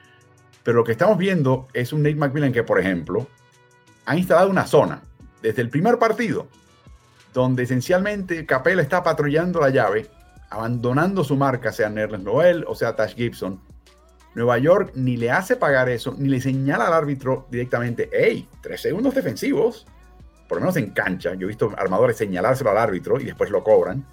[0.64, 3.28] Pero lo que estamos viendo es un Nate McMillan que, por ejemplo,
[4.06, 5.04] ha instalado una zona
[5.42, 6.48] desde el primer partido,
[7.34, 10.10] donde esencialmente Capela está patrullando la llave
[10.52, 13.60] abandonando su marca, sea Nerlens Noel o sea Tash Gibson,
[14.36, 18.82] Nueva York ni le hace pagar eso, ni le señala al árbitro directamente, hey, tres
[18.82, 19.88] segundos defensivos,
[20.48, 23.64] por lo menos en cancha, yo he visto armadores señalárselo al árbitro y después lo
[23.64, 24.06] cobran.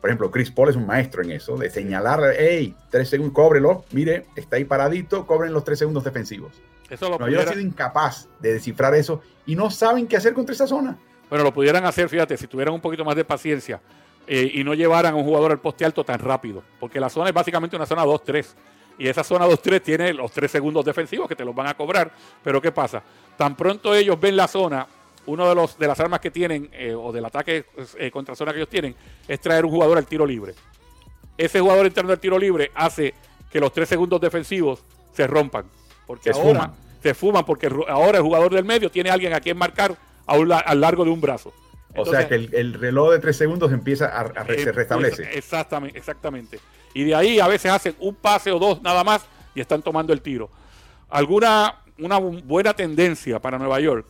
[0.00, 3.84] Por ejemplo, Chris Paul es un maestro en eso, de señalar, hey, tres segundos, cóbrelo,
[3.92, 6.52] mire, está ahí paradito, cobren los tres segundos defensivos.
[6.88, 10.34] Eso lo Nueva York ha sido incapaz de descifrar eso y no saben qué hacer
[10.34, 10.98] contra esa zona.
[11.28, 13.80] Bueno, lo pudieran hacer, fíjate, si tuvieran un poquito más de paciencia
[14.30, 17.30] eh, y no llevaran a un jugador al poste alto tan rápido, porque la zona
[17.30, 18.46] es básicamente una zona 2-3.
[18.98, 22.12] Y esa zona 2-3 tiene los tres segundos defensivos que te los van a cobrar.
[22.42, 23.02] Pero ¿qué pasa?
[23.38, 24.86] Tan pronto ellos ven la zona,
[25.24, 27.66] uno de, los, de las armas que tienen, eh, o del ataque
[27.96, 28.94] eh, contra zona que ellos tienen,
[29.26, 30.54] es traer un jugador al tiro libre.
[31.38, 33.14] Ese jugador entrando al tiro libre hace
[33.50, 35.64] que los tres segundos defensivos se rompan.
[36.06, 36.74] Porque se ahora fuman.
[37.02, 40.34] se fuman, porque ahora el jugador del medio tiene a alguien a quien marcar a,
[40.34, 41.54] a lo largo de un brazo
[41.96, 45.22] o sea que el, reloj de tres segundos empieza a, se restablece.
[45.36, 46.60] Exactamente, exactamente.
[46.94, 50.12] Y de ahí a veces hacen un pase o dos nada más y están tomando
[50.12, 50.50] el tiro.
[51.08, 54.06] Alguna una buena tendencia para Nueva York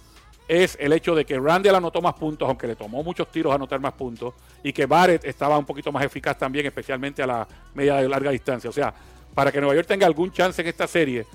[0.46, 3.56] es el hecho de que Randall anotó más puntos, aunque le tomó muchos tiros a
[3.56, 7.48] anotar más puntos, y que Barrett estaba un poquito más eficaz también, especialmente a la
[7.74, 8.70] media de larga distancia.
[8.70, 8.94] O sea,
[9.34, 11.26] para que Nueva York tenga algún chance en esta serie,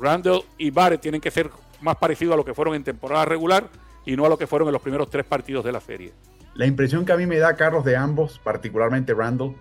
[0.00, 1.50] Randall y Barrett tienen que ser
[1.82, 3.68] más parecidos a lo que fueron en temporada regular
[4.04, 6.12] y no a lo que fueron en los primeros tres partidos de la serie.
[6.54, 9.54] La impresión que a mí me da, Carlos, de ambos, particularmente Randall,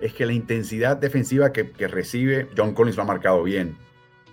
[0.00, 3.76] es que la intensidad defensiva que, recibe, John Collins lo ha marcado bien,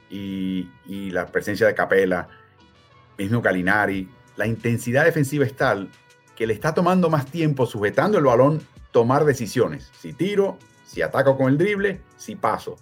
[0.10, 0.70] y,
[1.12, 2.28] la presencia de Capela,
[3.18, 5.90] mismo Calinari, la intensidad defensiva es tal
[6.36, 9.92] que le está tomando más tiempo sujetando el balón tomar decisiones.
[9.98, 12.76] Si tiro, si ataco con el drible, si paso.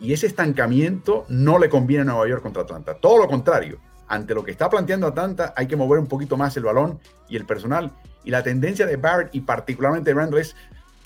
[0.00, 2.94] Y ese estancamiento no le conviene a Nueva York contra Atlanta.
[2.94, 3.78] Todo lo contrario
[4.10, 6.98] ante lo que está planteando Atlanta, hay que mover un poquito más el balón
[7.28, 7.92] y el personal.
[8.24, 10.56] Y la tendencia de Barrett y particularmente de Randall es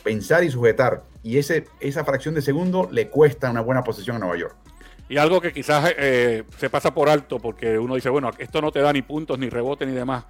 [0.03, 1.03] pensar y sujetar.
[1.23, 4.57] Y ese, esa fracción de segundo le cuesta una buena posición a Nueva York.
[5.11, 8.73] Y algo que quizás eh, se pasa por alto, porque uno dice, bueno, esto no
[8.73, 10.25] te da ni puntos, ni rebote, ni demás.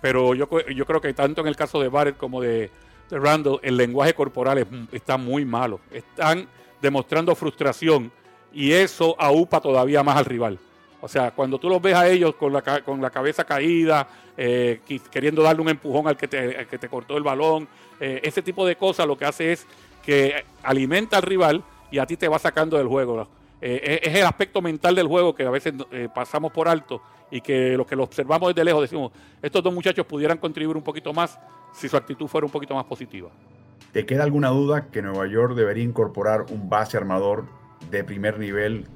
[0.00, 2.70] Pero yo, yo creo que tanto en el caso de Barrett como de,
[3.10, 5.80] Randall, el lenguaje corporal está muy malo.
[5.90, 6.46] Están
[6.80, 8.12] demostrando frustración
[8.52, 10.60] y eso aupa todavía más al rival.
[11.00, 14.80] O sea, cuando tú los ves a ellos con la, con la cabeza caída, eh,
[15.10, 18.66] queriendo darle un empujón al que te, que te cortó el balón, eh, ese tipo
[18.66, 19.66] de cosas lo que hace es
[20.04, 23.28] que alimenta al rival y a ti te va sacando del juego.
[23.62, 25.74] Eh, es el aspecto mental del juego que a veces
[26.14, 30.04] pasamos por alto y que los que lo observamos desde lejos decimos, estos dos muchachos
[30.06, 31.38] pudieran contribuir un poquito más
[31.72, 33.30] si su actitud fuera un poquito más positiva.
[33.92, 37.44] ¿Te queda alguna duda que Nueva York debería incorporar un base armador
[37.90, 38.86] de primer nivel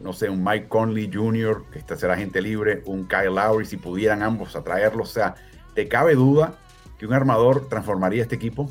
[0.00, 3.76] no sé, un Mike Conley Jr., que esta será gente libre, un Kyle Lowry, si
[3.76, 5.10] pudieran ambos atraerlos.
[5.10, 5.34] O sea,
[5.74, 6.54] ¿te cabe duda
[6.98, 8.70] que un armador transformaría este equipo?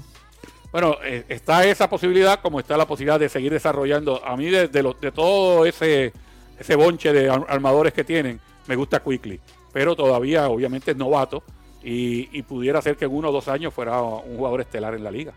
[0.71, 4.23] Bueno, eh, está esa posibilidad, como está la posibilidad de seguir desarrollando.
[4.25, 6.13] A mí, de, de, de todo ese,
[6.59, 9.39] ese bonche de armadores que tienen, me gusta Quickly.
[9.73, 11.43] Pero todavía, obviamente, es novato
[11.83, 15.03] y, y pudiera ser que en uno o dos años fuera un jugador estelar en
[15.03, 15.33] la liga.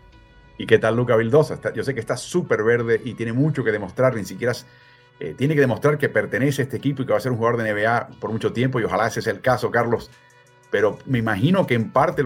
[0.57, 1.59] ¿Y qué tal Luca Vildosa?
[1.73, 4.53] yo sé que está súper verde y tiene mucho que demostrar, ni siquiera
[5.23, 7.37] eh, tiene que demostrar que pertenece a este equipo y que va a ser un
[7.37, 10.09] jugador de NBA por mucho tiempo y ojalá ese sea el caso, Carlos.
[10.71, 12.23] Pero me imagino que en parte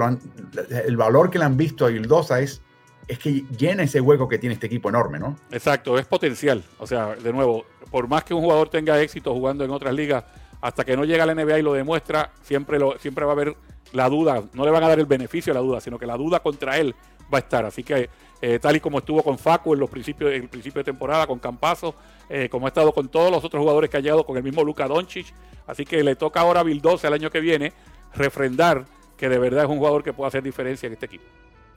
[0.86, 2.62] el valor que le han visto a Vildosa es,
[3.10, 5.36] es que llena ese hueco que tiene este equipo enorme, ¿no?
[5.52, 6.64] Exacto, es potencial.
[6.80, 10.24] O sea, de nuevo, por más que un jugador tenga éxito jugando en otras ligas,
[10.62, 13.36] hasta que no llega a la NBA y lo demuestra, siempre, lo, siempre va a
[13.36, 13.58] haber
[13.96, 14.44] la duda.
[14.54, 16.78] No le van a dar el beneficio a la duda, sino que la duda contra
[16.78, 16.96] él
[17.34, 17.66] va a estar.
[17.66, 18.10] Así que
[18.42, 21.40] eh, tal y como estuvo con Facu en los principios, el principio de temporada, con
[21.40, 21.96] Campazo,
[22.30, 24.64] eh, como ha estado con todos los otros jugadores que ha llegado, con el mismo
[24.64, 25.34] Luka Doncic.
[25.68, 27.74] Así que le toca ahora a 12 el año que viene
[28.14, 28.86] refrendar
[29.18, 31.24] que de verdad es un jugador que puede hacer diferencia en este equipo.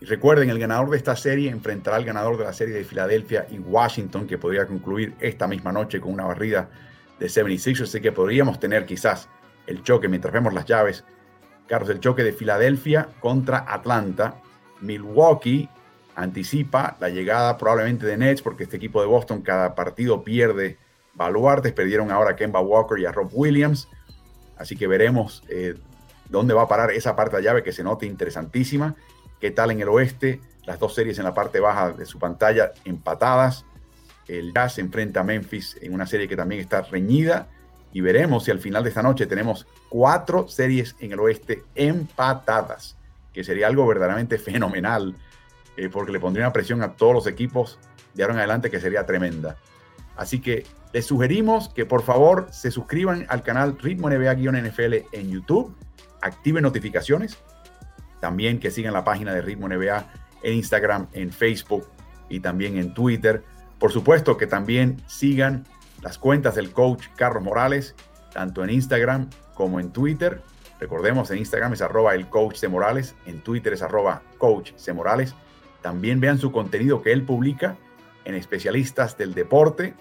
[0.01, 3.47] Y recuerden, el ganador de esta serie enfrentará al ganador de la serie de Filadelfia
[3.51, 6.69] y Washington, que podría concluir esta misma noche con una barrida
[7.19, 9.29] de 76 Así que podríamos tener quizás
[9.66, 11.05] el choque, mientras vemos las llaves,
[11.69, 14.41] Carlos, el choque de Filadelfia contra Atlanta,
[14.81, 15.69] Milwaukee
[16.16, 20.79] anticipa la llegada probablemente de Nets, porque este equipo de Boston cada partido pierde
[21.14, 23.89] baluartes, perdieron ahora a Kemba Walker y a Rob Williams,
[24.57, 25.75] así que veremos eh,
[26.29, 28.97] dónde va a parar esa parte de llave que se note interesantísima,
[29.41, 32.73] qué tal en el oeste, las dos series en la parte baja de su pantalla
[32.85, 33.64] empatadas,
[34.27, 37.49] El Jazz enfrenta a Memphis en una serie que también está reñida.
[37.93, 42.97] Y veremos si al final de esta noche tenemos cuatro series en el oeste empatadas,
[43.32, 45.14] que sería algo verdaderamente fenomenal,
[45.76, 47.78] eh, porque le pondría una presión a todos los equipos
[48.14, 49.57] de ahora en adelante que sería tremenda.
[50.16, 55.74] Así que les sugerimos que por favor se suscriban al canal Ritmo NBA-NFL en YouTube,
[56.20, 57.39] activen notificaciones,
[58.20, 60.07] también que sigan la página de Ritmo NBA
[60.43, 61.86] en Instagram, en Facebook
[62.28, 63.45] y también en Twitter.
[63.78, 65.64] Por supuesto que también sigan
[66.03, 67.94] las cuentas del coach Carlos Morales,
[68.32, 70.40] tanto en Instagram como en Twitter.
[70.80, 74.92] Recordemos, en Instagram es arroba el coach de Morales, en Twitter es arroba coach de
[74.92, 75.34] Morales.
[75.82, 77.76] También vean su contenido que él publica
[78.24, 79.94] en especialistas del deporte,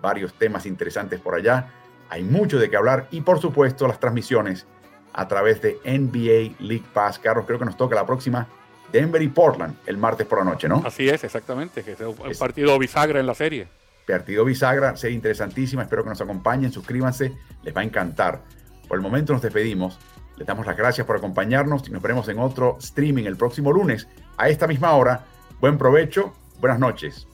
[0.00, 1.72] varios temas interesantes por allá.
[2.10, 4.66] Hay mucho de qué hablar y por supuesto las transmisiones
[5.12, 7.18] a través de NBA League Pass.
[7.18, 8.46] Carlos, creo que nos toca la próxima
[8.92, 10.82] Denver y Portland el martes por la noche, ¿no?
[10.84, 13.79] Así es, exactamente, que es un partido bisagra en la serie.
[14.06, 18.42] Partido bisagra, serie interesantísima, espero que nos acompañen, suscríbanse, les va a encantar.
[18.88, 19.98] Por el momento nos despedimos,
[20.36, 24.08] les damos las gracias por acompañarnos y nos veremos en otro streaming el próximo lunes
[24.36, 25.26] a esta misma hora.
[25.60, 27.28] Buen provecho, buenas noches.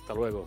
[0.00, 0.46] Hasta luego.